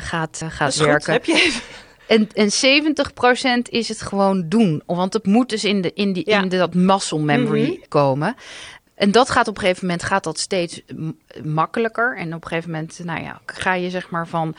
gaat, 0.00 0.34
eh, 0.34 0.40
Dat 0.40 0.52
gaat 0.52 0.68
is 0.68 0.76
goed. 0.76 0.86
werken. 0.86 1.12
Heb 1.12 1.24
je 1.24 1.32
even... 1.34 1.60
En, 2.06 2.28
en 2.34 2.50
70% 3.58 3.62
is 3.70 3.88
het 3.88 4.02
gewoon 4.02 4.48
doen. 4.48 4.82
Want 4.86 5.12
het 5.12 5.26
moet 5.26 5.48
dus 5.48 5.64
in, 5.64 5.80
de, 5.80 5.92
in, 5.92 6.12
die, 6.12 6.30
Ja. 6.30 6.42
in 6.42 6.48
de, 6.48 6.56
dat 6.56 6.74
muscle 6.74 7.18
memory 7.18 7.62
Mhm. 7.62 7.88
komen. 7.88 8.34
En 8.94 9.10
dat 9.10 9.30
gaat 9.30 9.48
op 9.48 9.54
een 9.54 9.60
gegeven 9.60 9.86
moment 9.86 10.02
gaat 10.04 10.24
dat 10.24 10.38
steeds 10.38 10.82
makkelijker. 11.44 12.16
En 12.16 12.34
op 12.34 12.42
een 12.42 12.48
gegeven 12.48 12.70
moment, 12.70 13.00
nou 13.04 13.22
ja, 13.22 13.40
ga 13.46 13.74
je 13.74 13.90
zeg 13.90 14.10
maar 14.10 14.28
van 14.28 14.54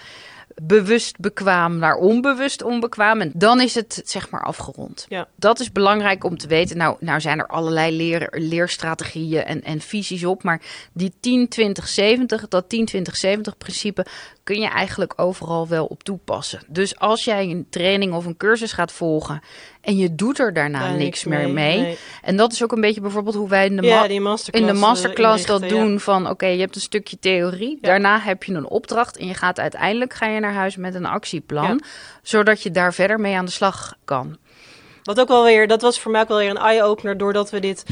bewust 0.62 1.20
bekwaam 1.20 1.78
naar 1.78 1.96
onbewust 1.96 2.62
onbekwaam. 2.64 3.22
En 3.22 3.32
dan 3.36 3.62
is 3.62 3.76
het 3.76 4.02
zeg 4.06 4.30
maar 4.30 4.44
afgerond. 4.44 5.06
Ja. 5.10 5.28
Dat 5.36 5.60
is 5.60 5.72
belangrijk 5.72 6.24
om 6.24 6.38
te 6.38 6.48
weten. 6.48 6.78
Nou, 6.78 6.96
nou 7.00 7.22
zijn 7.22 7.40
er 7.40 7.48
allerlei 7.48 7.96
leer, 7.96 8.28
leerstrategieën 8.32 9.44
en, 9.44 9.64
en 9.64 9.80
visies 9.82 10.26
op. 10.26 10.44
Maar 10.44 10.62
die 10.94 11.14
10-20-70, 11.14 12.48
dat 12.50 12.66
10-20-70 12.66 13.58
principe 13.58 14.06
kun 14.44 14.60
je 14.60 14.68
eigenlijk 14.68 15.14
overal 15.16 15.68
wel 15.68 15.86
op 15.86 16.04
toepassen. 16.04 16.62
Dus 16.68 17.00
als 17.00 17.24
jij 17.24 17.50
een 17.50 17.68
training 17.70 18.14
of 18.14 18.26
een 18.26 18.38
cursus 18.38 18.72
gaat 18.72 18.92
volgen 18.92 19.42
en 19.82 19.98
je 19.98 20.16
doet 20.16 20.40
er 20.40 20.54
daarna 20.54 20.80
Daar 20.80 20.98
niks 20.98 21.24
meer 21.24 21.50
mee. 21.50 21.80
nee. 21.82 21.98
En 22.22 22.38
dat 22.38 22.52
is 22.52 22.64
ook 22.64 22.72
een 22.72 22.82
beetje 22.82 23.02
bijvoorbeeld 23.02 23.36
hoe 23.36 23.50
wij 23.50 23.66
in 23.66 23.76
de, 23.76 23.82
Ja, 23.82 24.00
ma- 24.20 24.38
in 24.52 24.66
de 24.66 24.72
eh, 24.72 24.80
masterclass 24.80 25.46
dat 25.46 25.62
ja. 25.62 25.68
doen 25.68 26.00
van 26.00 26.30
oké, 26.30 26.46
je 26.46 26.60
hebt 26.60 26.76
een 26.76 26.82
stukje 26.82 27.20
theorie, 27.20 27.78
daarna 27.82 28.20
heb 28.20 28.44
je 28.44 28.54
een 28.54 28.68
opdracht 28.70 29.18
en 29.18 29.28
je 29.28 29.34
gaat 29.34 29.60
uiteindelijk 29.60 30.14
ga 30.14 30.28
je 30.28 30.40
naar 30.40 30.54
huis 30.54 30.76
met 30.76 30.96
een 30.96 31.06
actieplan, 31.06 31.82
zodat 32.22 32.62
je 32.64 32.72
daar 32.72 32.94
verder 32.94 33.20
mee 33.20 33.36
aan 33.36 33.46
de 33.46 33.52
slag 33.52 33.96
kan. 34.06 34.38
Wat 35.04 35.20
ook 35.20 35.28
wel 35.28 35.44
weer, 35.44 35.68
dat 35.68 35.82
was 35.82 36.00
voor 36.00 36.12
mij 36.12 36.22
ook 36.22 36.28
wel 36.28 36.38
weer 36.38 36.50
een 36.50 36.58
eye-opener 36.58 37.18
doordat 37.18 37.50
we 37.50 37.60
dit 37.60 37.86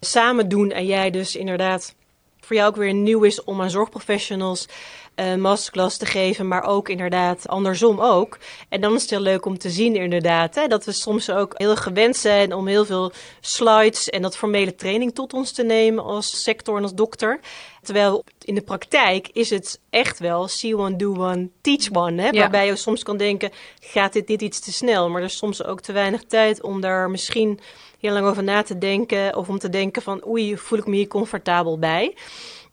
samen 0.00 0.48
doen. 0.48 0.70
En 0.70 0.86
jij 0.86 1.10
dus 1.10 1.36
inderdaad 1.36 1.94
voor 2.48 2.56
jou 2.56 2.68
ook 2.68 2.76
weer 2.76 2.94
nieuw 2.94 3.22
is 3.22 3.44
om 3.44 3.60
aan 3.62 3.70
zorgprofessionals 3.70 4.68
een 5.14 5.40
masterclass 5.40 5.96
te 5.96 6.06
geven, 6.06 6.48
maar 6.48 6.62
ook 6.62 6.88
inderdaad 6.88 7.48
andersom 7.48 8.00
ook. 8.00 8.38
En 8.68 8.80
dan 8.80 8.94
is 8.94 9.00
het 9.00 9.10
heel 9.10 9.20
leuk 9.20 9.44
om 9.44 9.58
te 9.58 9.70
zien 9.70 9.96
inderdaad 9.96 10.54
hè, 10.54 10.66
dat 10.66 10.84
we 10.84 10.92
soms 10.92 11.30
ook 11.30 11.54
heel 11.56 11.76
gewend 11.76 12.16
zijn 12.16 12.52
om 12.52 12.66
heel 12.66 12.84
veel 12.84 13.12
slides 13.40 14.08
en 14.08 14.22
dat 14.22 14.36
formele 14.36 14.74
training 14.74 15.14
tot 15.14 15.32
ons 15.32 15.52
te 15.52 15.62
nemen 15.62 16.04
als 16.04 16.42
sector 16.42 16.76
en 16.76 16.82
als 16.82 16.94
dokter. 16.94 17.40
Terwijl 17.82 18.24
in 18.44 18.54
de 18.54 18.62
praktijk 18.62 19.28
is 19.32 19.50
het 19.50 19.80
echt 19.90 20.18
wel 20.18 20.48
see 20.48 20.76
one, 20.76 20.96
do 20.96 21.14
one, 21.14 21.48
teach 21.60 21.92
one. 21.92 22.22
Hè? 22.22 22.28
Ja. 22.28 22.40
Waarbij 22.40 22.66
je 22.66 22.76
soms 22.76 23.02
kan 23.02 23.16
denken, 23.16 23.50
gaat 23.80 24.12
dit 24.12 24.28
niet 24.28 24.42
iets 24.42 24.60
te 24.60 24.72
snel? 24.72 25.08
Maar 25.08 25.20
er 25.20 25.26
is 25.26 25.36
soms 25.36 25.64
ook 25.64 25.80
te 25.80 25.92
weinig 25.92 26.24
tijd 26.24 26.62
om 26.62 26.80
daar 26.80 27.10
misschien 27.10 27.60
heel 28.00 28.12
lang 28.12 28.26
over 28.26 28.42
na 28.42 28.62
te 28.62 28.78
denken. 28.78 29.36
Of 29.36 29.48
om 29.48 29.58
te 29.58 29.68
denken 29.68 30.02
van, 30.02 30.26
oei, 30.26 30.56
voel 30.56 30.78
ik 30.78 30.86
me 30.86 30.96
hier 30.96 31.08
comfortabel 31.08 31.78
bij? 31.78 32.14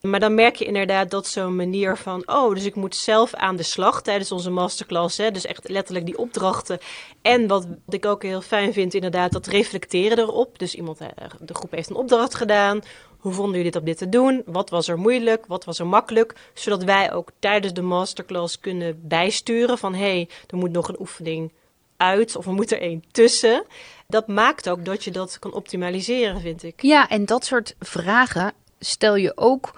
Maar 0.01 0.19
dan 0.19 0.35
merk 0.35 0.55
je 0.55 0.65
inderdaad 0.65 1.11
dat 1.11 1.27
zo'n 1.27 1.55
manier 1.55 1.97
van, 1.97 2.23
oh, 2.25 2.53
dus 2.53 2.65
ik 2.65 2.75
moet 2.75 2.95
zelf 2.95 3.33
aan 3.33 3.55
de 3.55 3.63
slag 3.63 4.01
tijdens 4.01 4.31
onze 4.31 4.49
masterclass. 4.49 5.17
Hè? 5.17 5.31
Dus 5.31 5.45
echt 5.45 5.69
letterlijk 5.69 6.05
die 6.05 6.17
opdrachten. 6.17 6.79
En 7.21 7.47
wat 7.47 7.67
ik 7.89 8.05
ook 8.05 8.23
heel 8.23 8.41
fijn 8.41 8.73
vind, 8.73 8.93
inderdaad, 8.93 9.31
dat 9.31 9.47
reflecteren 9.47 10.19
erop. 10.19 10.59
Dus 10.59 10.75
iemand, 10.75 10.99
eh, 10.99 11.07
de 11.39 11.53
groep 11.53 11.71
heeft 11.71 11.89
een 11.89 11.95
opdracht 11.95 12.35
gedaan. 12.35 12.81
Hoe 13.17 13.33
vonden 13.33 13.55
jullie 13.55 13.71
dit 13.71 13.81
op 13.81 13.85
dit 13.85 13.97
te 13.97 14.09
doen? 14.09 14.43
Wat 14.45 14.69
was 14.69 14.87
er 14.87 14.99
moeilijk? 14.99 15.45
Wat 15.45 15.65
was 15.65 15.79
er 15.79 15.87
makkelijk? 15.87 16.35
Zodat 16.53 16.83
wij 16.83 17.13
ook 17.13 17.29
tijdens 17.39 17.73
de 17.73 17.81
masterclass 17.81 18.59
kunnen 18.59 18.99
bijsturen 19.07 19.77
van, 19.77 19.93
hé, 19.93 19.99
hey, 19.99 20.29
er 20.47 20.57
moet 20.57 20.71
nog 20.71 20.87
een 20.87 20.99
oefening 20.99 21.51
uit 21.97 22.35
of 22.35 22.45
er 22.45 22.53
moet 22.53 22.71
er 22.71 22.81
één 22.81 23.03
tussen. 23.11 23.65
Dat 24.07 24.27
maakt 24.27 24.69
ook 24.69 24.85
dat 24.85 25.03
je 25.03 25.11
dat 25.11 25.39
kan 25.39 25.53
optimaliseren, 25.53 26.41
vind 26.41 26.63
ik. 26.63 26.81
Ja, 26.81 27.09
en 27.09 27.25
dat 27.25 27.45
soort 27.45 27.75
vragen 27.79 28.53
stel 28.79 29.15
je 29.15 29.31
ook 29.37 29.73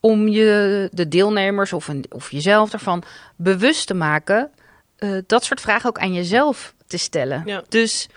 om 0.00 0.28
je 0.28 0.88
de 0.92 1.08
deelnemers 1.08 1.72
of, 1.72 1.88
een, 1.88 2.04
of 2.08 2.30
jezelf 2.30 2.72
ervan 2.72 3.02
bewust 3.36 3.86
te 3.86 3.94
maken. 3.94 4.50
eh, 4.96 5.10
dat 5.26 5.44
soort 5.44 5.60
vragen 5.60 5.88
ook 5.88 5.98
aan 5.98 6.12
jezelf 6.12 6.74
te 6.86 6.96
stellen. 6.96 7.42
Ja. 7.46 7.62
Dus 7.68 8.08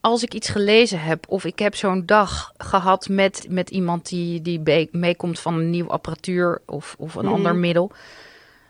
als 0.00 0.22
ik 0.22 0.34
iets 0.34 0.48
gelezen 0.48 1.00
heb 1.00 1.24
of 1.28 1.44
ik 1.44 1.58
heb 1.58 1.74
zo'n 1.74 2.06
dag 2.06 2.52
gehad 2.56 3.08
met, 3.08 3.46
met 3.48 3.70
iemand 3.70 4.08
die, 4.08 4.42
die 4.42 4.88
meekomt 4.92 5.40
van 5.40 5.54
een 5.54 5.70
nieuwe 5.70 5.90
apparatuur 5.90 6.60
of, 6.66 6.94
of 6.98 7.14
een 7.14 7.24
Mhm. 7.24 7.34
ander 7.34 7.54
middel. 7.56 7.90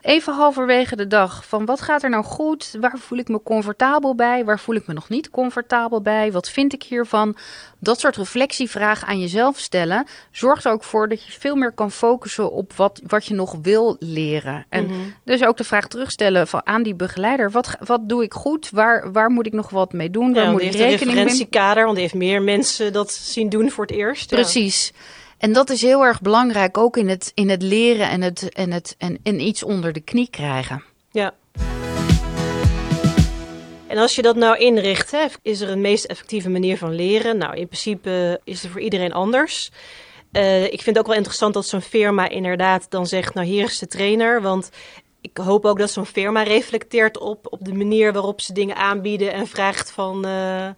Even 0.08 0.34
halverwege 0.34 0.96
de 0.96 1.06
dag 1.06 1.46
van 1.46 1.64
wat 1.64 1.80
gaat 1.80 2.02
er 2.02 2.10
nou 2.10 2.24
goed? 2.24 2.76
Waar 2.80 2.98
voel 2.98 3.18
ik 3.18 3.28
me 3.28 3.42
comfortabel 3.42 4.14
bij? 4.14 4.44
Waar 4.44 4.58
voel 4.58 4.74
ik 4.74 4.86
me 4.86 4.94
nog 4.94 5.08
niet 5.08 5.30
comfortabel 5.30 6.02
bij? 6.02 6.32
Wat 6.32 6.48
vind 6.50 6.72
ik 6.72 6.82
hiervan? 6.82 7.36
Dat 7.78 8.00
soort 8.00 8.16
reflectievragen 8.16 9.08
aan 9.08 9.20
jezelf 9.20 9.58
stellen 9.58 10.06
zorgt 10.30 10.64
er 10.64 10.72
ook 10.72 10.84
voor 10.84 11.08
dat 11.08 11.24
je 11.24 11.32
veel 11.32 11.56
meer 11.56 11.72
kan 11.72 11.90
focussen 11.90 12.52
op 12.52 12.72
wat, 12.72 13.00
wat 13.06 13.26
je 13.26 13.34
nog 13.34 13.56
wil 13.62 13.96
leren. 13.98 14.66
En 14.68 14.84
Mhm. 14.84 14.94
dus 15.24 15.44
ook 15.44 15.56
de 15.56 15.64
vraag 15.64 15.88
terugstellen 15.88 16.46
van, 16.46 16.66
aan 16.66 16.82
die 16.82 16.94
begeleider: 16.94 17.50
wat, 17.50 17.76
wat 17.84 18.08
doe 18.08 18.22
ik 18.22 18.32
goed? 18.32 18.70
Waar, 18.70 19.12
waar 19.12 19.30
moet 19.30 19.46
ik 19.46 19.52
nog 19.52 19.70
wat 19.70 19.92
mee 19.92 20.10
doen? 20.10 20.34
Waar 20.34 20.50
moet 20.50 20.60
ik 20.60 20.66
een 20.66 20.78
rekening 20.78 21.14
mee? 21.14 21.24
referentiekader, 21.24 21.82
want 21.82 21.94
die 21.94 22.02
heeft 22.02 22.18
meer 22.18 22.42
mensen 22.42 22.92
dat 22.92 23.12
zien 23.12 23.48
doen 23.48 23.70
voor 23.70 23.84
het 23.84 23.94
eerst. 23.94 24.30
Ja. 24.30 24.36
En 25.38 25.52
dat 25.52 25.70
is 25.70 25.82
heel 25.82 26.02
erg 26.02 26.20
belangrijk, 26.20 26.78
ook 26.78 26.96
in 26.96 27.08
het, 27.08 27.30
in 27.34 27.48
het 27.48 27.62
leren 27.62 28.10
en, 28.10 28.22
het, 28.22 28.52
en, 28.52 28.72
het, 28.72 28.94
en, 28.98 29.18
en 29.22 29.40
iets 29.40 29.62
onder 29.62 29.92
de 29.92 30.00
knie 30.00 30.30
krijgen. 30.30 30.84
Ja. 31.10 31.34
En 33.86 33.98
als 33.98 34.14
je 34.14 34.22
dat 34.22 34.36
nou 34.36 34.58
inricht, 34.58 35.10
hè, 35.10 35.26
is 35.42 35.60
er 35.60 35.70
een 35.70 35.80
meest 35.80 36.04
effectieve 36.04 36.50
manier 36.50 36.78
van 36.78 36.94
leren? 36.94 37.38
Nou, 37.38 37.56
in 37.56 37.66
principe 37.66 38.40
is 38.44 38.64
er 38.64 38.70
voor 38.70 38.80
iedereen 38.80 39.12
anders. 39.12 39.70
Eh, 40.32 40.64
ik 40.64 40.82
vind 40.82 40.86
het 40.86 40.98
ook 40.98 41.06
wel 41.06 41.16
interessant 41.16 41.54
dat 41.54 41.66
zo'n 41.66 41.80
firma 41.80 42.28
inderdaad 42.28 42.90
dan 42.90 43.06
zegt, 43.06 43.34
nou 43.34 43.46
hier 43.46 43.64
is 43.64 43.78
de 43.78 43.86
trainer. 43.86 44.42
Want 44.42 44.70
ik 45.20 45.36
hoop 45.36 45.64
ook 45.64 45.78
dat 45.78 45.90
zo'n 45.90 46.06
firma 46.06 46.42
reflecteert 46.42 47.18
op, 47.18 47.46
op 47.50 47.64
de 47.64 47.74
manier 47.74 48.12
waarop 48.12 48.40
ze 48.40 48.52
dingen 48.52 48.76
aanbieden 48.76 49.32
en 49.32 49.46
vraagt 49.46 49.90
van... 49.90 50.24
eh, 50.24 50.68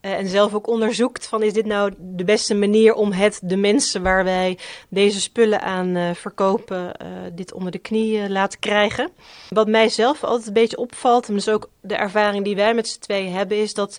en 0.00 0.28
zelf 0.28 0.54
ook 0.54 0.66
onderzoekt 0.66 1.26
van 1.26 1.42
is 1.42 1.52
dit 1.52 1.66
nou 1.66 1.92
de 1.98 2.24
beste 2.24 2.54
manier 2.54 2.94
om 2.94 3.12
het 3.12 3.40
de 3.42 3.56
mensen 3.56 4.02
waar 4.02 4.24
wij 4.24 4.58
deze 4.88 5.20
spullen 5.20 5.60
aan 5.60 5.96
eh, 5.96 6.14
verkopen, 6.14 6.96
eh, 6.96 7.06
dit 7.32 7.52
onder 7.52 7.72
de 7.72 7.78
knie 7.78 8.20
eh, 8.20 8.28
laten 8.28 8.58
krijgen. 8.58 9.10
Wat 9.48 9.68
mij 9.68 9.88
zelf 9.88 10.24
altijd 10.24 10.46
een 10.46 10.52
beetje 10.52 10.76
opvalt, 10.76 11.28
en 11.28 11.34
dus 11.34 11.48
ook 11.48 11.70
de 11.80 11.94
ervaring 11.94 12.44
die 12.44 12.56
wij 12.56 12.74
met 12.74 12.88
z'n 12.88 13.00
tweeën 13.00 13.32
hebben, 13.32 13.56
is 13.56 13.74
dat 13.74 13.98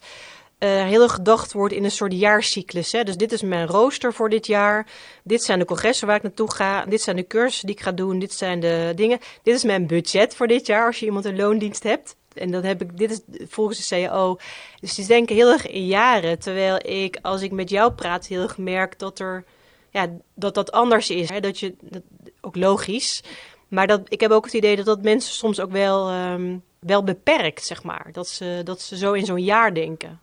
eh 0.58 0.86
heel 0.86 1.10
gedacht 1.10 1.54
wordt 1.54 1.74
in 1.74 1.84
een 1.84 1.92
soort 1.92 2.14
jaarcyclus. 2.14 2.92
Hè? 2.92 3.04
Dus 3.04 3.18
dit 3.18 3.32
is 3.32 3.42
mijn 3.42 3.68
rooster 3.68 4.14
voor 4.14 4.30
dit 4.30 4.48
jaar. 4.48 4.88
Dit 5.24 5.44
zijn 5.44 5.60
de 5.60 5.66
congressen 5.66 6.08
waar 6.08 6.16
ik 6.16 6.24
naartoe 6.24 6.52
ga. 6.52 6.86
Dit 6.86 7.02
zijn 7.02 7.16
de 7.16 7.28
cursussen 7.28 7.68
die 7.68 7.76
ik 7.76 7.82
ga 7.82 7.92
doen. 7.92 8.20
Dit 8.20 8.34
zijn 8.34 8.60
de 8.60 8.92
dingen. 8.96 9.20
Dit 9.44 9.56
is 9.56 9.64
mijn 9.64 9.88
budget 9.88 10.36
voor 10.36 10.48
dit 10.48 10.66
jaar 10.66 10.86
als 10.86 11.00
je 11.00 11.06
iemand 11.06 11.26
een 11.26 11.36
loondienst 11.36 11.84
hebt. 11.84 12.16
En 12.34 12.52
dan 12.52 12.64
heb 12.64 12.82
ik, 12.82 12.98
dit 12.98 13.12
is 13.12 13.48
volgens 13.48 13.88
de 13.88 13.96
CAO. 13.96 14.38
Dus 14.80 14.96
die 14.96 15.06
denken 15.06 15.36
heel 15.36 15.52
erg 15.52 15.68
in 15.68 15.86
jaren. 15.86 16.40
Terwijl 16.40 16.80
ik, 16.86 17.18
als 17.22 17.42
ik 17.42 17.52
met 17.52 17.70
jou 17.70 17.92
praat, 17.92 18.28
heel 18.28 18.42
erg 18.42 18.58
merk 18.58 19.00
dat 19.00 19.20
er, 19.20 19.44
ja, 19.90 20.08
dat 20.36 20.54
dat 20.54 20.72
anders 20.72 21.10
is. 21.10 21.30
Hè? 21.30 21.40
Dat 21.40 21.60
je, 21.60 21.76
dat, 21.82 22.02
ook 22.42 22.56
logisch. 22.56 23.24
Maar 23.68 23.88
dat, 23.88 24.02
ik 24.08 24.22
heb 24.22 24.32
ook 24.32 24.46
het 24.46 24.54
idee 24.54 24.76
dat 24.76 24.86
dat 24.86 25.02
mensen 25.02 25.34
soms 25.34 25.60
ook 25.60 25.72
wel, 25.72 26.10
ehm, 26.10 26.58
wel 26.80 27.04
beperkt, 27.04 27.66
zeg 27.66 27.84
maar. 27.84 28.10
Dat 28.12 28.28
ze, 28.28 28.62
dat 28.64 28.82
ze 28.82 28.98
zo 28.98 29.14
in 29.14 29.26
zo'n 29.26 29.44
jaar 29.44 29.74
denken. 29.74 30.20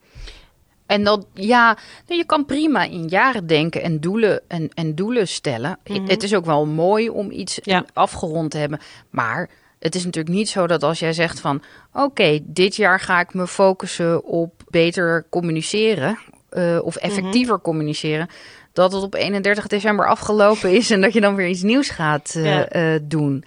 En 0.86 1.04
dat, 1.04 1.26
ja, 1.34 1.78
je 2.06 2.24
kan 2.24 2.44
prima 2.44 2.84
in 2.84 3.08
jaren 3.08 3.46
denken 3.46 3.82
en 3.82 4.00
doelen, 4.00 4.42
en, 4.46 4.70
en 4.74 4.94
doelen 4.94 5.28
stellen. 5.28 5.78
Mhm. 5.84 6.06
Het 6.06 6.22
is 6.22 6.34
ook 6.34 6.44
wel 6.44 6.66
mooi 6.66 7.08
om 7.08 7.30
iets 7.30 7.58
Ja. 7.62 7.84
afgerond 7.92 8.50
te 8.50 8.58
hebben. 8.58 8.80
Maar 9.10 9.50
het 9.78 9.94
is 9.94 10.04
natuurlijk 10.04 10.34
niet 10.34 10.48
zo 10.48 10.66
dat 10.66 10.82
als 10.82 10.98
jij 10.98 11.12
zegt 11.12 11.40
van... 11.40 11.62
oké, 11.92 12.38
dit 12.42 12.76
jaar 12.76 13.00
ga 13.00 13.20
ik 13.20 13.34
me 13.34 13.46
focussen 13.46 14.24
op 14.24 14.62
beter 14.68 15.26
communiceren... 15.30 16.18
eh, 16.48 16.78
of 16.82 16.96
effectiever 16.96 17.60
communiceren... 17.60 18.28
dat 18.72 18.92
het 18.92 19.02
op 19.02 19.14
31 19.14 19.66
december 19.66 20.08
afgelopen 20.08 20.72
is... 20.72 20.90
en 20.90 21.00
dat 21.00 21.12
je 21.12 21.20
dan 21.20 21.34
weer 21.34 21.48
iets 21.48 21.62
nieuws 21.62 21.88
gaat 21.88 22.34
eh, 22.34 22.94
eh, 22.94 23.02
doen. 23.04 23.44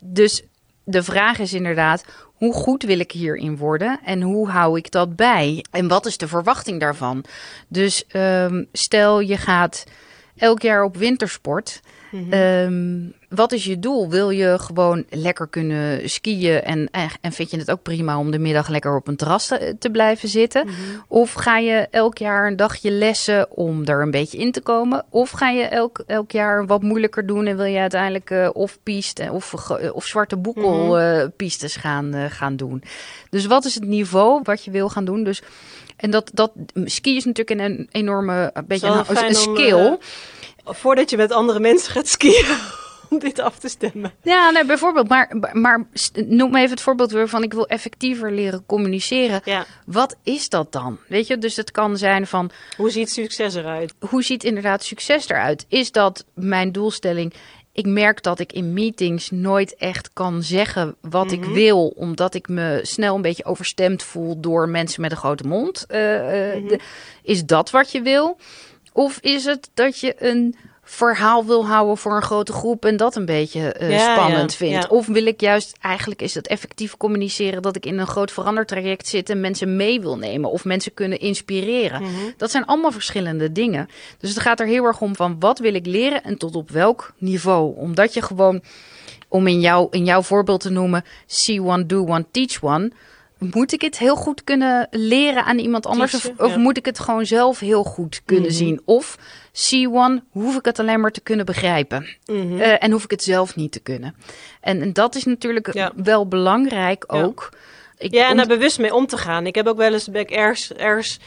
Dus 0.00 0.42
de 0.84 1.02
vraag 1.02 1.38
is 1.38 1.52
inderdaad... 1.52 2.04
Hoe 2.40 2.54
goed 2.54 2.82
wil 2.82 2.98
ik 2.98 3.12
hierin 3.12 3.56
worden 3.56 4.00
en 4.04 4.22
hoe 4.22 4.48
hou 4.48 4.78
ik 4.78 4.90
dat 4.90 5.16
bij? 5.16 5.64
En 5.70 5.88
wat 5.88 6.06
is 6.06 6.16
de 6.16 6.28
verwachting 6.28 6.80
daarvan? 6.80 7.24
Dus 7.68 8.06
ehm, 8.06 8.64
stel 8.72 9.20
je 9.20 9.36
gaat 9.36 9.84
elk 10.36 10.62
jaar 10.62 10.84
op 10.84 10.96
wintersport. 10.96 11.80
Mhm. 12.10 12.32
Ehm, 12.32 12.98
wat 13.28 13.52
is 13.52 13.64
je 13.64 13.78
doel? 13.78 14.08
Wil 14.10 14.30
je 14.30 14.58
gewoon 14.58 15.04
lekker 15.10 15.46
kunnen 15.48 16.10
skiën 16.10 16.62
en, 16.62 16.88
en 17.20 17.32
vind 17.32 17.50
je 17.50 17.56
het 17.56 17.70
ook 17.70 17.82
prima 17.82 18.18
om 18.18 18.30
de 18.30 18.38
middag 18.38 18.68
lekker 18.68 18.96
op 18.96 19.08
een 19.08 19.16
terras 19.16 19.46
te, 19.46 19.76
te 19.78 19.90
blijven 19.90 20.28
zitten? 20.28 20.66
Mhm. 20.66 20.74
Of 21.08 21.32
ga 21.32 21.58
je 21.58 21.88
elk 21.90 22.18
jaar 22.18 22.46
een 22.46 22.56
dagje 22.56 22.90
lessen 22.90 23.50
om 23.56 23.84
er 23.86 24.02
een 24.02 24.10
beetje 24.10 24.38
in 24.38 24.52
te 24.52 24.60
komen? 24.60 25.04
Of 25.08 25.30
ga 25.30 25.48
je 25.50 25.62
elk, 25.64 26.02
elk 26.06 26.30
jaar 26.30 26.66
wat 26.66 26.82
moeilijker 26.82 27.26
doen 27.26 27.46
en 27.46 27.56
wil 27.56 27.64
je 27.66 27.78
uiteindelijk 27.78 28.30
eh, 28.30 28.48
of 28.52 28.78
piste 28.82 29.28
of, 29.32 29.54
of 29.92 30.06
zwarte 30.06 30.36
boekel 30.36 30.84
Mhm. 30.86 30.96
eh, 31.00 31.26
pistes 31.36 31.76
gaan, 31.76 32.14
eh, 32.14 32.24
gaan 32.28 32.56
doen? 32.56 32.82
Dus 33.30 33.46
wat 33.46 33.64
is 33.64 33.74
het 33.74 33.84
niveau 33.84 34.40
wat 34.42 34.64
je 34.64 34.70
wil 34.70 34.88
gaan 34.88 35.04
doen? 35.04 35.24
Dus, 35.24 35.42
en 35.96 36.10
dat, 36.10 36.30
dat 36.34 36.52
ski 36.84 37.16
is 37.16 37.24
natuurlijk 37.24 37.60
een, 37.60 37.70
een 37.78 37.88
enorme 37.90 38.50
een 38.54 38.64
beetje 38.66 39.04
een, 39.08 39.34
skill. 39.34 39.86
eh, 39.86 39.92
Voordat 40.74 41.10
je 41.10 41.16
met 41.16 41.32
andere 41.32 41.60
mensen 41.60 41.92
gaat 41.92 42.08
skiën, 42.08 42.46
om 43.10 43.18
dit 43.18 43.38
af 43.38 43.58
te 43.58 43.68
stemmen. 43.68 44.12
Ja, 44.22 44.50
nee, 44.50 44.64
bijvoorbeeld. 44.64 45.08
Maar, 45.08 45.36
maar 45.52 45.86
noem 46.12 46.56
even 46.56 46.70
het 46.70 46.80
voorbeeld 46.80 47.10
weer 47.10 47.28
van 47.28 47.42
ik 47.42 47.52
wil 47.52 47.66
effectiever 47.66 48.32
leren 48.32 48.66
communiceren. 48.66 49.40
Ja. 49.44 49.66
Wat 49.86 50.16
is 50.22 50.48
dat 50.48 50.72
dan? 50.72 50.98
Weet 51.08 51.26
je, 51.26 51.38
dus 51.38 51.56
het 51.56 51.70
kan 51.70 51.96
zijn 51.96 52.26
van 52.26 52.50
Hoe 52.76 52.90
ziet 52.90 53.10
succes 53.10 53.54
eruit? 53.54 53.94
hoe 54.08 54.22
ziet 54.22 54.44
inderdaad 54.44 54.84
succes 54.84 55.28
eruit? 55.28 55.64
Is 55.68 55.92
dat 55.92 56.24
mijn 56.34 56.72
doelstelling? 56.72 57.34
ik 57.72 57.86
merk 57.86 58.22
dat 58.22 58.38
ik 58.38 58.52
in 58.52 58.72
meetings 58.72 59.30
nooit 59.30 59.74
echt 59.74 60.10
kan 60.12 60.42
zeggen 60.42 60.96
wat 61.00 61.32
ik 61.32 61.44
wil, 61.44 61.86
omdat 61.96 62.34
ik 62.34 62.48
me 62.48 62.80
snel 62.82 63.14
een 63.14 63.22
beetje 63.22 63.44
overstemd 63.44 64.02
voel 64.02 64.40
door 64.40 64.68
mensen 64.68 65.00
met 65.00 65.10
een 65.10 65.16
grote 65.16 65.46
mond. 65.46 65.86
Uh, 65.88 65.98
uh, 65.98 66.68
de, 66.68 66.78
is 67.22 67.44
dat 67.44 67.70
wat 67.70 67.92
je 67.92 68.02
wil? 68.02 68.36
Of 68.92 69.18
is 69.20 69.44
het 69.44 69.70
dat 69.74 69.98
je 69.98 70.14
een 70.18 70.56
verhaal 70.90 71.44
wil 71.44 71.66
houden 71.66 71.96
voor 71.96 72.16
een 72.16 72.22
grote 72.22 72.52
groep 72.52 72.84
en 72.84 72.96
dat 72.96 73.16
een 73.16 73.24
beetje 73.24 73.76
uh, 73.80 73.90
ja, 73.90 74.14
spannend 74.14 74.50
ja, 74.50 74.56
vindt. 74.56 74.82
Ja. 74.82 74.88
Of 74.88 75.06
wil 75.06 75.26
ik 75.26 75.40
juist, 75.40 75.76
eigenlijk 75.80 76.22
is 76.22 76.34
het 76.34 76.46
effectief 76.46 76.96
communiceren 76.96 77.62
dat 77.62 77.76
ik 77.76 77.86
in 77.86 77.98
een 77.98 78.06
groot 78.06 78.32
verandertraject 78.32 79.06
zit 79.06 79.30
en 79.30 79.40
mensen 79.40 79.76
mee 79.76 80.00
wil 80.00 80.16
nemen 80.16 80.50
of 80.50 80.64
mensen 80.64 80.94
kunnen 80.94 81.18
inspireren. 81.18 82.02
Mm 82.02 82.14
-hmm. 82.14 82.34
Dat 82.36 82.50
zijn 82.50 82.64
allemaal 82.64 82.92
verschillende 82.92 83.52
dingen. 83.52 83.88
Dus 84.18 84.30
het 84.30 84.40
gaat 84.40 84.60
er 84.60 84.66
heel 84.66 84.84
erg 84.84 85.00
om 85.00 85.16
van 85.16 85.36
wat 85.38 85.58
wil 85.58 85.74
ik 85.74 85.86
leren 85.86 86.22
en 86.22 86.38
tot 86.38 86.56
op 86.56 86.70
welk 86.70 87.12
niveau. 87.18 87.76
Omdat 87.76 88.14
je 88.14 88.22
gewoon, 88.22 88.62
om 89.28 89.46
in, 89.46 89.60
jou, 89.60 89.86
in 89.90 90.04
jouw 90.04 90.22
voorbeeld 90.22 90.60
te 90.60 90.70
noemen, 90.70 91.04
see 91.26 91.62
one, 91.62 91.86
do 91.86 92.06
one, 92.06 92.24
teach 92.30 92.62
one 92.62 92.90
moet 93.40 93.72
ik 93.72 93.80
het 93.80 93.98
heel 93.98 94.16
goed 94.16 94.44
kunnen 94.44 94.88
leren 94.90 95.44
aan 95.44 95.58
iemand 95.58 95.86
anders? 95.86 96.14
Of, 96.14 96.32
of 96.36 96.50
ja. 96.50 96.58
moet 96.58 96.76
ik 96.76 96.84
het 96.84 96.98
gewoon 96.98 97.26
zelf 97.26 97.58
heel 97.58 97.84
goed 97.84 98.22
kunnen 98.24 98.50
mm 98.50 98.50
-hmm. 98.50 98.58
zien? 98.58 98.80
Of 98.84 99.18
C1, 99.52 100.28
hoef 100.30 100.56
ik 100.56 100.64
het 100.64 100.78
alleen 100.78 101.00
maar 101.00 101.10
te 101.10 101.20
kunnen 101.20 101.46
begrijpen. 101.46 102.16
Mm 102.26 102.40
-hmm. 102.40 102.60
uh, 102.60 102.82
en 102.82 102.90
hoef 102.90 103.04
ik 103.04 103.10
het 103.10 103.22
zelf 103.22 103.56
niet 103.56 103.72
te 103.72 103.80
kunnen. 103.80 104.14
En, 104.60 104.82
en 104.82 104.92
dat 104.92 105.14
is 105.14 105.24
natuurlijk 105.24 105.74
ja. 105.74 105.92
wel 105.96 106.28
belangrijk 106.28 107.04
ook. 107.06 107.48
Ja. 107.52 107.58
Ik 107.98 108.14
ja, 108.14 108.28
en 108.28 108.36
daar 108.36 108.46
bewust 108.46 108.78
mee 108.78 108.94
om 108.94 109.06
te 109.06 109.16
gaan. 109.16 109.46
Ik 109.46 109.54
heb 109.54 109.66
ook 109.66 109.76
wel 109.76 109.92
eens, 109.92 110.10
ben 110.10 110.20
ik 110.20 110.30
ergens, 110.30 110.72
ergens 110.72 111.18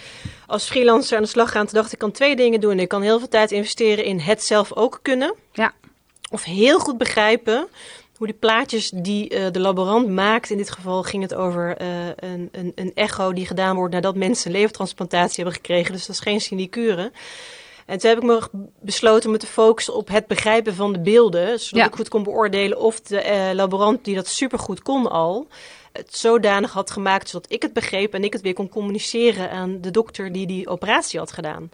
als 0.48 0.70
freelancer 0.70 1.18
aan 1.18 1.24
de 1.24 1.30
slag 1.30 1.52
gaan. 1.52 1.66
Toen 1.66 1.74
dacht 1.74 1.88
ik, 1.88 1.94
ik 1.94 2.00
kan 2.00 2.12
twee 2.12 2.36
dingen 2.36 2.60
doen. 2.60 2.80
Ik 2.80 2.88
kan 2.88 3.02
heel 3.02 3.20
veel 3.20 3.28
tijd 3.28 3.52
investeren 3.52 4.06
in 4.06 4.20
het 4.20 4.44
zelf 4.44 4.74
ook 4.74 5.00
kunnen. 5.02 5.36
Ja. 5.52 5.72
Of 6.32 6.44
heel 6.44 6.80
goed 6.80 6.98
begrijpen 6.98 7.68
hoe 8.18 8.28
die 8.28 8.36
plaatjes 8.36 8.90
die 8.90 9.34
uh, 9.34 9.46
de 9.52 9.60
laborant 9.60 10.10
maakt, 10.10 10.50
in 10.50 10.58
dit 10.58 10.72
geval 10.72 11.04
ging 11.04 11.24
het 11.24 11.34
over 11.34 11.82
uh, 11.82 11.88
een, 12.16 12.50
een, 12.52 12.72
een, 12.76 12.92
echo 12.96 13.34
die 13.34 13.46
gedaan 13.46 13.76
wordt 13.76 13.94
nadat 13.94 14.16
mensen 14.16 14.52
levertransplantatie 14.52 15.36
hebben 15.36 15.54
gekregen. 15.54 15.92
Dus 15.92 16.06
dat 16.06 16.16
is 16.16 16.22
geen 16.22 16.42
sinecure. 16.42 17.12
En 17.86 17.98
toen 17.98 18.10
heb 18.10 18.20
ik 18.20 18.26
me 18.26 18.42
besloten 18.80 19.32
me 19.32 19.38
te 19.38 19.48
focussen 19.48 19.96
op 19.96 20.08
het 20.08 20.28
begrijpen 20.28 20.76
van 20.76 20.94
de 20.94 21.00
beelden, 21.00 21.60
zodat 21.60 21.84
ja. 21.84 21.86
ik 21.86 21.96
goed 21.96 22.10
kon 22.10 22.24
beoordelen 22.24 22.80
of 22.80 23.02
de 23.02 23.24
uh, 23.24 23.54
laborant 23.54 24.06
die 24.06 24.16
dat 24.16 24.28
supergoed 24.28 24.82
kon 24.82 25.10
al, 25.10 25.48
het 25.94 26.18
zodanig 26.18 26.72
had 26.72 26.92
gemaakt 26.92 27.30
zodat 27.30 27.52
ik 27.52 27.62
het 27.62 27.74
begreep 27.74 28.14
en 28.14 28.24
ik 28.24 28.34
het 28.34 28.42
weer 28.42 28.54
kon 28.54 28.70
communiceren 28.70 29.50
aan 29.50 29.82
de 29.82 29.92
dokter 29.92 30.32
die 30.32 30.48
die 30.48 30.68
operatie 30.68 31.20
had 31.20 31.32
gedaan. 31.32 31.70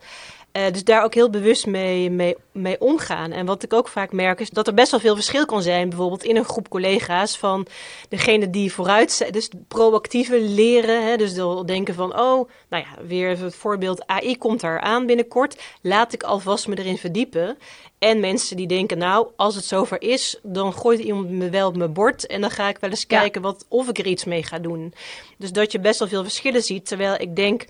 Uh, 0.54 0.72
dus 0.72 0.84
daar 0.84 1.04
ook 1.04 1.14
heel 1.14 1.30
bewust 1.30 1.66
mee, 1.66 2.10
mee, 2.10 2.36
mee 2.52 2.82
omgaan. 2.82 3.32
En 3.32 3.46
wat 3.46 3.64
ik 3.64 3.74
ook 3.74 3.88
vaak 3.88 4.12
merk 4.12 4.40
is 4.40 4.50
dat 4.50 4.68
er 4.68 4.74
best 4.74 4.92
wel 4.92 5.00
veel 5.00 5.16
verschil 5.16 5.46
kan 5.46 5.62
zijn. 5.62 5.90
Bijvoorbeeld 5.90 6.24
in 6.24 6.36
een 6.36 6.46
groep 6.46 6.70
collega's 6.70 7.38
van 7.38 7.68
degene 8.10 8.50
die 8.50 8.74
vooruit 8.74 9.12
zijn. 9.12 9.32
Dus 9.32 9.50
proactieve 9.68 10.42
leren. 10.42 11.08
Hè, 11.08 11.18
dus 11.18 11.34
denken 11.66 11.94
van, 11.94 12.20
oh, 12.20 12.50
nou 12.70 12.84
ja, 12.84 13.04
weer 13.06 13.30
even 13.30 13.46
het 13.46 13.56
voorbeeld. 13.56 14.08
AI 14.08 14.38
komt 14.38 14.62
daar 14.62 14.80
aan 14.80 15.06
binnenkort. 15.06 15.62
Laat 15.82 16.14
ik 16.14 16.24
alvast 16.24 16.68
me 16.68 16.78
erin 16.78 16.98
verdiepen. 16.98 17.58
En 18.00 18.20
mensen 18.20 18.58
die 18.58 18.68
denken, 18.68 18.98
nou, 18.98 19.28
als 19.36 19.56
het 19.56 19.66
zover 19.66 20.02
is, 20.02 20.40
dan 20.44 20.74
gooit 20.74 21.00
iemand 21.00 21.30
me 21.30 21.50
wel 21.50 21.68
op 21.68 21.78
mijn 21.78 21.94
bord. 21.94 22.28
En 22.28 22.42
dan 22.42 22.52
ga 22.52 22.70
ik 22.70 22.78
wel 22.78 22.90
eens 22.90 23.06
ja. 23.08 23.20
kijken 23.20 23.42
wat, 23.42 23.66
of 23.68 23.90
ik 23.90 23.98
er 23.98 24.08
iets 24.08 24.24
mee 24.24 24.44
ga 24.44 24.60
doen. 24.60 24.94
Dus 25.38 25.52
dat 25.52 25.72
je 25.72 25.80
best 25.80 26.00
wel 26.00 26.08
veel 26.08 26.24
verschillen 26.24 26.64
ziet. 26.64 26.88
Terwijl 26.88 27.16
ik 27.20 27.36
denk 27.36 27.66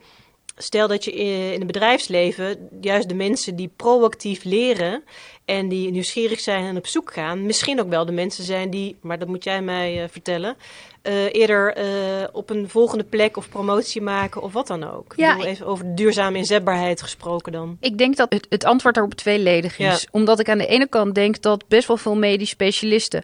stel 0.62 0.88
dat 0.88 1.04
je 1.04 1.12
in 1.54 1.58
het 1.58 1.68
bedrijfsleven 1.68 2.70
juist 2.82 3.10
de 3.10 3.16
mensen 3.16 3.56
die 3.56 3.72
proactief 3.76 4.44
leren 4.44 5.04
en 5.46 5.70
die 5.70 5.92
nieuwsgierig 5.92 6.40
zijn 6.40 6.66
en 6.66 6.78
op 6.78 6.88
zoek 6.88 7.14
gaan, 7.14 7.46
misschien 7.46 7.80
ook 7.80 7.90
wel 7.90 8.06
de 8.06 8.12
mensen 8.12 8.44
zijn 8.44 8.70
die, 8.70 8.98
maar 9.02 9.20
dat 9.20 9.28
moet 9.28 9.44
jij 9.44 9.62
mij 9.62 10.04
uh, 10.04 10.10
vertellen, 10.10 10.56
uh, 11.04 11.34
eerder 11.34 11.78
uh, 11.78 12.28
op 12.32 12.50
een 12.50 12.70
volgende 12.70 13.04
plek 13.04 13.38
of 13.38 13.50
promotie 13.50 14.02
maken 14.02 14.42
of 14.42 14.54
wat 14.54 14.68
dan 14.68 14.92
ook. 14.92 15.14
Ja, 15.16 15.38
ik 15.38 15.44
even 15.44 15.66
over 15.66 15.96
duurzame 15.96 16.38
inzetbaarheid 16.38 17.02
gesproken 17.02 17.52
dan. 17.52 17.78
Ik 17.80 17.98
denk 17.98 18.16
dat 18.16 18.34
het, 18.34 18.46
het 18.50 18.66
antwoord 18.66 18.96
daarop 18.96 19.14
tweeledig 19.14 19.80
is. 19.80 20.02
Ja. 20.02 20.08
Omdat 20.12 20.40
ik 20.40 20.50
aan 20.50 20.58
de 20.58 20.68
ene 20.68 20.88
kant 20.88 21.16
denk 21.16 21.42
dat 21.42 21.68
best 21.68 21.88
wel 21.88 21.98
veel 21.98 22.16
medisch 22.16 22.50
specialisten 22.50 23.24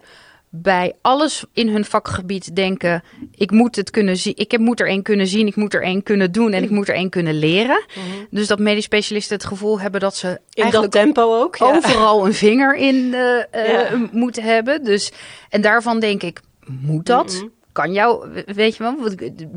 bij 0.62 0.92
alles 1.02 1.44
in 1.52 1.68
hun 1.68 1.84
vakgebied 1.84 2.56
denken: 2.56 3.02
ik 3.34 3.50
moet 3.50 3.76
het 3.76 3.90
kunnen 3.90 4.16
zien, 4.16 4.32
ik 4.36 4.58
moet 4.58 4.80
er 4.80 4.88
één 4.88 5.02
kunnen 5.02 5.26
zien, 5.26 5.46
ik 5.46 5.56
moet 5.56 5.74
er 5.74 5.82
één 5.82 6.02
kunnen 6.02 6.32
doen 6.32 6.52
en 6.52 6.62
ik 6.62 6.70
moet 6.70 6.88
er 6.88 6.94
één 6.94 7.10
kunnen 7.10 7.34
leren. 7.34 7.84
Mm 7.94 8.02
-hmm. 8.02 8.26
Dus 8.30 8.46
dat 8.46 8.58
medisch 8.58 8.84
specialisten 8.84 9.36
het 9.36 9.46
gevoel 9.46 9.80
hebben 9.80 10.00
dat 10.00 10.16
ze 10.16 10.40
in 10.52 10.70
dat 10.70 10.90
tempo 10.90 11.40
ook 11.40 11.56
ja. 11.56 11.66
overal 11.66 12.26
een 12.26 12.34
vinger 12.34 12.76
in 12.76 12.94
uh, 12.94 13.20
uh, 13.54 13.68
ja. 13.68 14.08
moeten 14.12 14.42
hebben. 14.42 14.84
Dus 14.84 15.12
en 15.48 15.60
daarvan 15.60 16.00
denk 16.00 16.22
ik: 16.22 16.40
moet 16.64 17.06
dat? 17.06 17.32
Mm 17.32 17.38
-hmm. 17.38 17.54
Kan 17.72 17.92
jou, 17.92 18.28
weet 18.46 18.76
je 18.76 18.82
wel, 18.82 18.96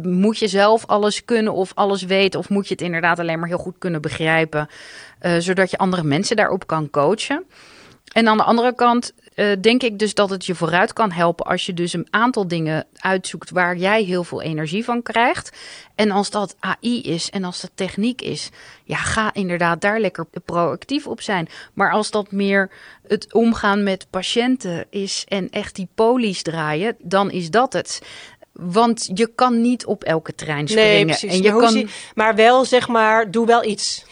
moet 0.01 0.37
je 0.37 0.47
zelf 0.47 0.85
alles 0.85 1.25
kunnen 1.25 1.53
of 1.53 1.71
alles 1.75 2.03
weten, 2.03 2.39
of 2.39 2.49
moet 2.49 2.67
je 2.67 2.73
het 2.73 2.83
inderdaad 2.83 3.19
alleen 3.19 3.39
maar 3.39 3.47
heel 3.47 3.57
goed 3.57 3.75
kunnen 3.77 4.01
begrijpen, 4.01 4.69
uh, 5.21 5.35
zodat 5.37 5.71
je 5.71 5.77
andere 5.77 6.03
mensen 6.03 6.35
daarop 6.35 6.67
kan 6.67 6.89
coachen? 6.89 7.45
En 8.13 8.27
aan 8.27 8.37
de 8.37 8.43
andere 8.43 8.75
kant 8.75 9.13
uh, 9.39 9.51
denk 9.61 9.83
ik 9.83 9.99
dus 9.99 10.13
dat 10.13 10.29
het 10.29 10.45
je 10.45 10.55
vooruit 10.55 10.93
kan 10.93 11.11
helpen 11.11 11.45
als 11.45 11.65
je 11.65 11.73
dus 11.73 11.93
een 11.93 12.07
aantal 12.09 12.47
dingen 12.47 12.85
uitzoekt 12.97 13.49
waar 13.49 13.77
jij 13.77 14.03
heel 14.03 14.23
veel 14.23 14.41
energie 14.41 14.83
van 14.83 15.01
krijgt. 15.01 15.57
En 15.95 16.11
als 16.11 16.29
dat 16.29 16.55
AI 16.59 17.01
is 17.01 17.29
en 17.29 17.43
als 17.43 17.61
dat 17.61 17.71
techniek 17.75 18.21
is, 18.21 18.49
ja, 18.83 18.97
ga 18.97 19.33
inderdaad 19.33 19.81
daar 19.81 19.99
lekker 19.99 20.25
proactief 20.45 21.07
op 21.07 21.21
zijn. 21.21 21.47
Maar 21.73 21.91
als 21.91 22.11
dat 22.11 22.31
meer 22.31 22.71
het 23.07 23.33
omgaan 23.33 23.83
met 23.83 24.07
patiënten 24.09 24.85
is 24.89 25.25
en 25.27 25.49
echt 25.49 25.75
die 25.75 25.89
polies 25.95 26.41
draaien, 26.41 26.95
dan 26.99 27.31
is 27.31 27.49
dat 27.49 27.73
het. 27.73 28.01
Want 28.51 29.09
je 29.13 29.31
kan 29.35 29.61
niet 29.61 29.85
op 29.85 30.03
elke 30.03 30.35
trein 30.35 30.67
springen. 30.67 30.91
Nee, 30.91 31.05
precies. 31.05 31.31
En 31.31 31.41
je 31.41 31.55
kan... 31.55 31.73
Je, 31.73 31.87
maar 32.15 32.35
wel, 32.35 32.65
zeg 32.65 32.87
maar, 32.87 33.31
doe 33.31 33.45
wel 33.45 33.63
iets. 33.63 34.05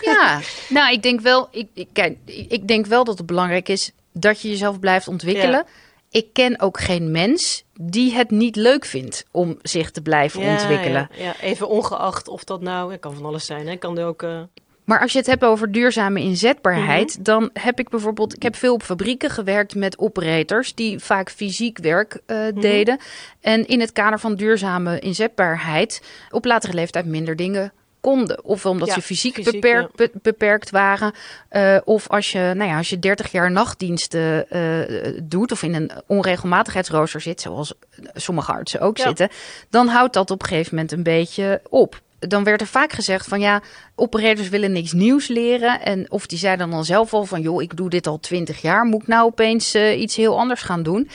Ja, 0.00 0.40
nou, 0.68 0.92
ik 0.92 1.02
denk 1.02 1.20
wel, 1.20 1.48
ik, 1.50 1.68
ik, 1.74 1.88
kijk, 1.92 2.18
ik 2.48 2.68
denk 2.68 2.86
wel 2.86 3.04
dat 3.04 3.18
het 3.18 3.26
belangrijk 3.26 3.68
is 3.68 3.92
dat 4.20 4.40
je 4.40 4.48
jezelf 4.48 4.80
blijft 4.80 5.08
ontwikkelen. 5.08 5.64
Ja. 5.66 5.66
Ik 6.10 6.32
ken 6.32 6.60
ook 6.60 6.80
geen 6.80 7.10
mens 7.10 7.64
die 7.80 8.12
het 8.12 8.30
niet 8.30 8.56
leuk 8.56 8.84
vindt 8.84 9.24
om 9.30 9.58
zich 9.62 9.90
te 9.90 10.02
blijven 10.02 10.42
ja, 10.42 10.52
ontwikkelen. 10.52 11.08
Ja, 11.12 11.24
ja, 11.24 11.34
even 11.40 11.68
ongeacht 11.68 12.28
of 12.28 12.44
dat 12.44 12.60
nou, 12.60 12.92
het 12.92 13.00
kan 13.00 13.14
van 13.14 13.24
alles 13.24 13.46
zijn. 13.46 13.66
Hè? 13.66 13.76
Kan 13.76 13.98
er 13.98 14.06
ook. 14.06 14.22
Uh... 14.22 14.40
Maar 14.84 15.00
als 15.00 15.12
je 15.12 15.18
het 15.18 15.26
hebt 15.26 15.44
over 15.44 15.72
duurzame 15.72 16.20
inzetbaarheid, 16.20 17.08
mm 17.08 17.14
-hmm. 17.14 17.22
dan 17.22 17.50
heb 17.52 17.78
ik 17.78 17.88
bijvoorbeeld, 17.88 18.34
ik 18.36 18.42
heb 18.42 18.56
veel 18.56 18.74
op 18.74 18.82
fabrieken 18.82 19.30
gewerkt 19.30 19.74
met 19.74 19.98
operators 19.98 20.74
die 20.74 20.98
vaak 20.98 21.30
fysiek 21.30 21.78
werk 21.78 22.20
uh, 22.26 22.36
mm 22.36 22.44
-hmm. 22.44 22.60
deden. 22.60 22.98
En 23.40 23.66
in 23.66 23.80
het 23.80 23.92
kader 23.92 24.20
van 24.20 24.34
duurzame 24.34 24.98
inzetbaarheid 24.98 26.02
op 26.30 26.44
latere 26.44 26.74
leeftijd 26.74 27.06
minder 27.06 27.36
dingen 27.36 27.72
konden. 28.06 28.44
Of 28.44 28.66
omdat 28.66 28.88
ja, 28.88 28.94
ze 28.94 29.02
fysiek, 29.02 29.34
fysiek 29.34 29.52
beperkt, 29.52 29.90
ja. 29.96 30.06
be, 30.12 30.18
beperkt 30.22 30.70
waren. 30.70 31.12
Uh, 31.50 31.76
of 31.84 32.08
als 32.08 32.32
je, 32.32 32.52
nou 32.54 32.70
ja, 32.70 32.76
als 32.76 32.90
je 32.90 32.98
30 32.98 33.32
jaar 33.32 33.50
nachtdiensten 33.50 34.46
uh, 34.50 35.20
doet 35.22 35.52
of 35.52 35.62
in 35.62 35.74
een 35.74 35.90
onregelmatigheidsrooster 36.06 37.20
zit, 37.20 37.40
zoals 37.40 37.74
sommige 38.14 38.52
artsen 38.52 38.80
ook 38.80 38.96
ja. 38.96 39.06
zitten, 39.06 39.28
dan 39.70 39.88
houdt 39.88 40.14
dat 40.14 40.30
op 40.30 40.42
een 40.42 40.48
gegeven 40.48 40.74
moment 40.74 40.92
een 40.92 41.02
beetje 41.02 41.60
op. 41.68 42.00
Dan 42.18 42.44
werd 42.44 42.60
er 42.60 42.66
vaak 42.66 42.92
gezegd 42.92 43.26
van 43.26 43.40
ja, 43.40 43.62
operators 43.94 44.48
willen 44.48 44.72
niks 44.72 44.92
nieuws 44.92 45.28
leren. 45.28 45.80
En 45.80 46.10
of 46.10 46.26
die 46.26 46.38
zeiden 46.38 46.70
dan 46.70 46.84
zelf 46.84 47.14
al 47.14 47.24
van 47.24 47.40
joh, 47.40 47.62
ik 47.62 47.76
doe 47.76 47.90
dit 47.90 48.06
al 48.06 48.20
20 48.20 48.60
jaar, 48.60 48.84
moet 48.84 49.02
ik 49.02 49.08
nou 49.08 49.24
opeens 49.24 49.74
uh, 49.74 50.00
iets 50.00 50.16
heel 50.16 50.38
anders 50.38 50.62
gaan 50.62 50.82
doen? 50.82 51.08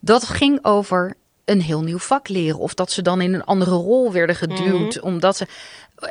Dat 0.00 0.24
ging 0.24 0.58
over 0.62 1.16
een 1.44 1.60
heel 1.60 1.82
nieuw 1.82 1.98
vak 1.98 2.28
leren. 2.28 2.58
Of 2.58 2.74
dat 2.74 2.92
ze 2.92 3.02
dan 3.02 3.20
in 3.20 3.34
een 3.34 3.44
andere 3.44 3.74
rol 3.74 4.12
werden 4.12 4.36
geduwd. 4.36 4.60
Mm 4.60 4.90
-hmm. 4.90 5.02
Omdat 5.02 5.36
ze. 5.36 5.46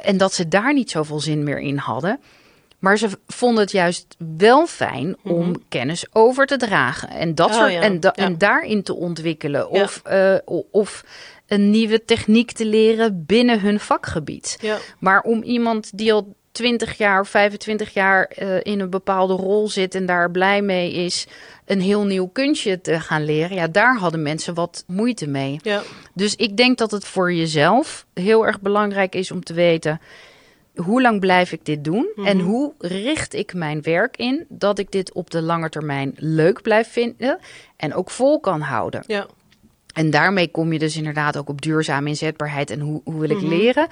En 0.02 0.18
dat 0.18 0.34
ze 0.34 0.48
daar 0.48 0.74
niet 0.74 0.92
zoveel 0.92 1.20
zin 1.20 1.44
meer 1.44 1.60
in 1.60 1.78
hadden. 1.78 2.20
Maar 2.80 2.98
ze 2.98 3.10
vonden 3.28 3.64
het 3.64 3.72
juist 3.72 4.16
wel 4.38 4.68
fijn 4.68 5.08
mm 5.08 5.16
-hmm. 5.22 5.32
om 5.32 5.68
kennis 5.70 6.06
over 6.12 6.46
te 6.46 6.58
dragen. 6.58 7.10
En, 7.10 7.36
dat 7.36 7.50
oh, 7.50 7.56
soort, 7.56 7.72
ja. 7.72 7.82
en, 7.82 8.00
da 8.00 8.14
ja. 8.16 8.24
en 8.24 8.38
daarin 8.38 8.84
te 8.84 8.96
ontwikkelen. 8.96 9.68
Ja. 9.72 9.82
Of, 9.84 10.02
uh, 10.12 10.36
of 10.72 11.04
een 11.48 11.70
nieuwe 11.70 12.06
techniek 12.06 12.52
te 12.52 12.66
leren 12.66 13.26
binnen 13.26 13.60
hun 13.60 13.80
vakgebied. 13.80 14.60
Maar 15.00 15.22
om 15.22 15.44
iemand 15.44 15.98
die 15.98 16.14
al 16.14 16.36
20 16.54 16.98
jaar 16.98 17.20
of 17.20 17.30
25 17.30 17.94
jaar 17.94 18.32
uh, 18.42 18.60
in 18.62 18.80
een 18.80 18.90
bepaalde 18.90 19.34
rol 19.34 19.70
zit 19.70 19.96
en 19.96 20.06
daar 20.06 20.32
blij 20.32 20.62
mee 20.62 20.94
is, 20.94 21.28
een 21.66 21.82
heel 21.82 22.06
nieuw 22.06 22.28
kunstje 22.28 22.82
te 22.82 23.00
gaan 23.00 23.26
leren. 23.26 23.56
Ja, 23.56 23.68
daar 23.68 23.98
hadden 23.98 24.22
mensen 24.22 24.54
wat 24.54 24.84
moeite 24.88 25.28
mee. 25.28 25.60
Ja. 25.62 25.82
Dus 26.14 26.36
ik 26.36 26.58
denk 26.58 26.78
dat 26.78 26.92
het 26.92 27.06
voor 27.06 27.34
jezelf 27.34 28.06
heel 28.14 28.46
erg 28.46 28.62
belangrijk 28.62 29.16
is 29.16 29.32
om 29.32 29.44
te 29.44 29.54
weten. 29.54 30.02
Hoe 30.76 31.02
lang 31.02 31.20
blijf 31.20 31.52
ik 31.52 31.66
dit 31.66 31.84
doen? 31.84 31.96
Mm 31.96 32.12
-hmm. 32.16 32.26
En 32.26 32.40
hoe 32.40 32.74
richt 32.80 33.34
ik 33.34 33.54
mijn 33.54 33.82
werk 33.82 34.18
in 34.18 34.46
dat 34.50 34.80
ik 34.80 34.92
dit 34.92 35.14
op 35.14 35.30
de 35.30 35.42
lange 35.42 35.70
termijn 35.70 36.14
leuk 36.16 36.62
blijf 36.62 36.92
vinden 36.92 37.40
en 37.76 37.94
ook 37.94 38.10
vol 38.10 38.40
kan 38.40 38.62
houden? 38.62 39.04
Ja. 39.08 39.28
En 39.94 40.10
daarmee 40.10 40.48
kom 40.48 40.74
je 40.74 40.80
dus 40.80 40.98
inderdaad 40.98 41.38
ook 41.38 41.50
op 41.50 41.62
duurzame 41.62 42.10
inzetbaarheid 42.10 42.70
en 42.70 42.80
hoe, 42.80 43.02
hoe 43.04 43.20
wil 43.20 43.30
ik 43.30 43.38
Mhm. 43.42 43.48
leren. 43.48 43.88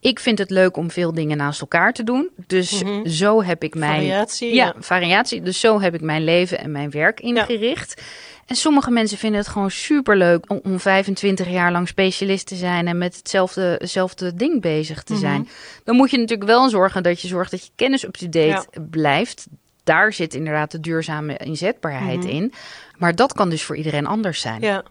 Ik 0.00 0.18
vind 0.20 0.38
het 0.38 0.50
leuk 0.50 0.76
om 0.76 0.90
veel 0.90 1.12
dingen 1.14 1.36
naast 1.36 1.60
elkaar 1.60 1.92
te 1.92 2.04
doen. 2.04 2.28
Dus 2.46 2.82
Mhm. 2.82 3.06
zo 3.08 3.42
heb 3.42 3.62
ik 3.62 3.74
mijn 3.74 3.92
Variatie. 4.00 4.54
ja, 4.54 4.74
variatie. 4.78 5.42
Dus 5.42 5.60
zo 5.60 5.80
heb 5.80 5.94
ik 5.94 6.00
mijn 6.00 6.24
leven 6.24 6.58
en 6.58 6.70
mijn 6.70 6.90
werk 6.90 7.20
ingericht. 7.20 8.02
En 8.46 8.56
sommige 8.56 8.90
mensen 8.90 9.18
vinden 9.18 9.40
het 9.40 9.48
gewoon 9.48 9.70
superleuk 9.70 10.50
om, 10.50 10.60
om 10.64 10.80
25 10.80 11.48
jaar 11.48 11.72
lang 11.72 11.88
specialist 11.88 12.46
te 12.46 12.54
zijn 12.56 12.86
en 12.86 12.98
met 12.98 13.16
hetzelfde, 13.16 13.74
hetzelfde 13.78 14.34
ding 14.34 14.60
bezig 14.60 15.02
te 15.02 15.12
Mhm. 15.12 15.20
zijn. 15.22 15.48
Dan 15.84 15.96
moet 15.96 16.10
je 16.10 16.18
natuurlijk 16.18 16.48
wel 16.50 16.68
zorgen 16.68 17.02
dat 17.02 17.20
je 17.20 17.28
zorgt 17.28 17.50
dat 17.50 17.64
je 17.64 17.70
kennis 17.74 18.04
up-to-date 18.04 18.66
blijft. 18.90 19.46
Daar 19.84 20.12
zit 20.12 20.34
inderdaad 20.34 20.70
de 20.70 20.80
duurzame 20.80 21.36
inzetbaarheid 21.36 22.24
in. 22.24 22.52
Maar 22.98 23.14
dat 23.14 23.32
kan 23.32 23.48
dus 23.50 23.62
voor 23.62 23.76
iedereen 23.76 24.06
anders 24.06 24.40
zijn. 24.40 24.60
Ja. 24.60 24.82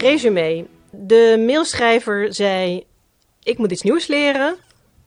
Resume. 0.00 0.66
De 0.90 1.42
mailschrijver 1.46 2.34
zei: 2.34 2.84
Ik 3.42 3.58
moet 3.58 3.72
iets 3.72 3.82
nieuws 3.82 4.06
leren. 4.06 4.56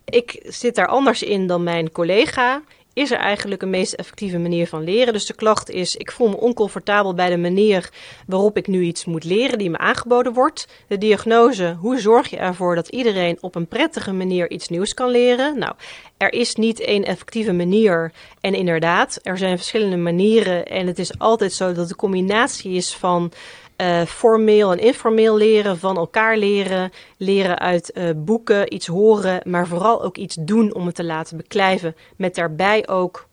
Ik 0.06 0.40
zit 0.44 0.76
daar 0.76 0.88
anders 0.88 1.24
in 1.24 1.48
dan 1.48 1.64
mijn 1.64 1.92
collega. 1.92 2.62
Is 2.94 3.12
er 3.12 3.18
eigenlijk 3.18 3.62
een 3.62 3.70
meest 3.70 3.94
effectieve 3.94 4.38
manier 4.38 4.68
van 4.68 4.84
leren? 4.84 5.14
Dus 5.14 5.26
de 5.26 5.34
klacht 5.34 5.70
is: 5.70 5.96
ik 5.96 6.12
voel 6.12 6.30
me 6.30 6.38
oncomfortabel 6.38 7.14
bij 7.14 7.30
de 7.30 7.38
manier 7.38 7.90
waarop 8.28 8.58
ik 8.58 8.68
nu 8.68 8.82
iets 8.82 9.06
moet 9.06 9.24
leren 9.24 9.58
die 9.58 9.70
me 9.70 9.78
aangeboden 9.78 10.34
wordt. 10.34 10.68
De 10.88 10.98
diagnose: 10.98 11.76
hoe 11.80 12.00
zorg 12.00 12.30
je 12.30 12.38
ervoor 12.38 12.76
dat 12.76 12.88
iedereen 12.88 13.38
op 13.42 13.56
een 13.56 13.68
prettige 13.68 14.12
manier 14.12 14.50
iets 14.50 14.70
nieuws 14.70 14.94
kan 14.94 15.10
leren? 15.10 15.58
Nou, 15.58 15.74
er 16.18 16.34
is 16.34 16.56
niet 16.56 16.80
één 16.80 17.04
effectieve 17.04 17.54
manier. 17.54 18.12
En 18.42 18.54
inderdaad, 18.54 19.20
er 19.24 19.38
zijn 19.38 19.58
verschillende 19.58 19.98
manieren. 19.98 20.66
En 20.66 20.88
het 20.88 21.00
is 21.00 21.20
altijd 21.20 21.54
zo 21.54 21.74
dat 21.74 21.88
de 21.88 21.96
combinatie 21.96 22.74
is 22.74 22.96
van 22.96 23.32
eh, 23.76 24.02
formeel 24.02 24.72
en 24.72 24.80
informeel 24.80 25.38
leren, 25.38 25.78
van 25.78 25.98
elkaar 25.98 26.38
leren, 26.38 26.92
leren 27.18 27.60
uit 27.60 27.92
eh, 27.92 28.10
boeken, 28.16 28.74
iets 28.74 28.88
horen, 28.88 29.42
maar 29.44 29.68
vooral 29.68 30.04
ook 30.04 30.18
iets 30.18 30.38
doen 30.40 30.74
om 30.74 30.86
het 30.86 30.96
te 30.96 31.04
laten 31.04 31.38
beklijven. 31.38 31.96
Met 32.16 32.36
daarbij 32.36 32.88
ook, 32.88 33.28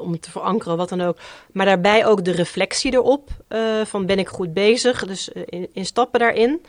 om 0.00 0.12
het 0.12 0.22
te 0.22 0.30
verankeren, 0.30 0.76
wat 0.76 0.88
dan 0.88 1.00
ook, 1.00 1.16
maar 1.52 1.66
daarbij 1.66 2.06
ook 2.06 2.24
de 2.24 2.32
reflectie 2.32 2.92
erop 2.92 3.28
eh, 3.48 3.80
van 3.84 4.06
ben 4.06 4.18
ik 4.18 4.28
goed 4.28 4.54
bezig, 4.54 5.06
dus 5.06 5.28
in 5.72 5.86
stappen 5.86 6.20
daarin. 6.20 6.60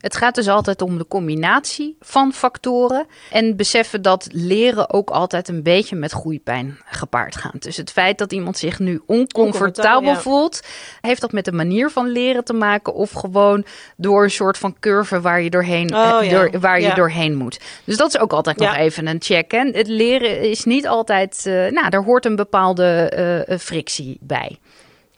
Het 0.00 0.16
gaat 0.16 0.34
dus 0.34 0.48
altijd 0.48 0.82
om 0.82 0.98
de 0.98 1.06
combinatie 1.08 1.96
van 2.00 2.32
factoren. 2.32 3.06
En 3.30 3.56
beseffen 3.56 4.02
dat 4.02 4.28
leren 4.32 4.92
ook 4.92 5.10
altijd 5.10 5.48
een 5.48 5.62
beetje 5.62 5.96
met 5.96 6.12
groeipijn 6.12 6.78
gepaard 6.84 7.36
gaat. 7.36 7.62
Dus 7.62 7.76
het 7.76 7.90
feit 7.90 8.18
dat 8.18 8.32
iemand 8.32 8.58
zich 8.58 8.78
nu 8.78 9.02
oncomfortabel 9.06 10.10
ja. 10.10 10.20
voelt, 10.20 10.60
heeft 11.00 11.20
dat 11.20 11.32
met 11.32 11.44
de 11.44 11.52
manier 11.52 11.90
van 11.90 12.08
leren 12.08 12.44
te 12.44 12.52
maken. 12.52 12.94
Of 12.94 13.12
gewoon 13.12 13.64
door 13.96 14.22
een 14.22 14.30
soort 14.30 14.58
van 14.58 14.76
curve 14.80 15.20
waar 15.20 15.40
je 15.40 15.50
doorheen, 15.50 15.94
Oh, 15.94 16.18
eh, 16.20 16.30
ja. 16.30 16.38
door, 16.38 16.60
waar 16.60 16.80
je 16.80 16.94
doorheen 16.94 17.34
moet. 17.36 17.60
Dus 17.84 17.96
dat 17.96 18.08
is 18.14 18.18
ook 18.18 18.32
altijd 18.32 18.56
nog 18.56 18.76
even 18.76 19.06
een 19.06 19.22
check. 19.22 19.50
Hè? 19.50 19.70
Het 19.72 19.88
leren 19.88 20.40
is 20.40 20.64
niet 20.64 20.86
altijd. 20.86 21.42
eh, 21.46 21.52
nou, 21.52 21.88
daar 21.90 22.02
hoort 22.04 22.24
een 22.24 22.36
bepaalde 22.36 22.84
eh, 23.46 23.58
frictie 23.58 24.18
bij. 24.20 24.58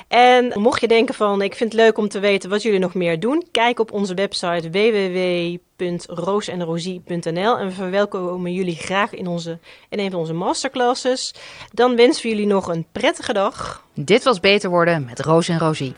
En 0.07 0.61
mocht 0.61 0.81
je 0.81 0.87
denken 0.87 1.15
van, 1.15 1.41
ik 1.41 1.55
vind 1.55 1.71
het 1.71 1.81
leuk 1.81 1.97
om 1.97 2.09
te 2.09 2.19
weten 2.19 2.49
wat 2.49 2.61
jullie 2.61 2.79
nog 2.79 2.93
meer 2.93 3.19
doen, 3.19 3.47
kijk 3.51 3.79
op 3.79 3.91
onze 3.91 4.13
website 4.13 4.69
www.roosenrosie.nl 4.69 7.57
en 7.57 7.67
we 7.67 7.71
verwelkomen 7.71 8.53
jullie 8.53 8.75
graag 8.75 9.13
in, 9.13 9.27
onze, 9.27 9.59
in 9.89 9.99
een 9.99 10.11
van 10.11 10.19
onze 10.19 10.33
masterclasses. 10.33 11.33
Dan 11.71 11.95
wensen 11.95 12.23
we 12.23 12.29
jullie 12.29 12.47
nog 12.47 12.67
een 12.67 12.85
prettige 12.91 13.33
dag. 13.33 13.85
Dit 13.95 14.23
was 14.23 14.39
Beter 14.39 14.69
Worden 14.69 15.05
met 15.05 15.19
Roos 15.19 15.49
en 15.49 15.59
Rosie. 15.59 15.93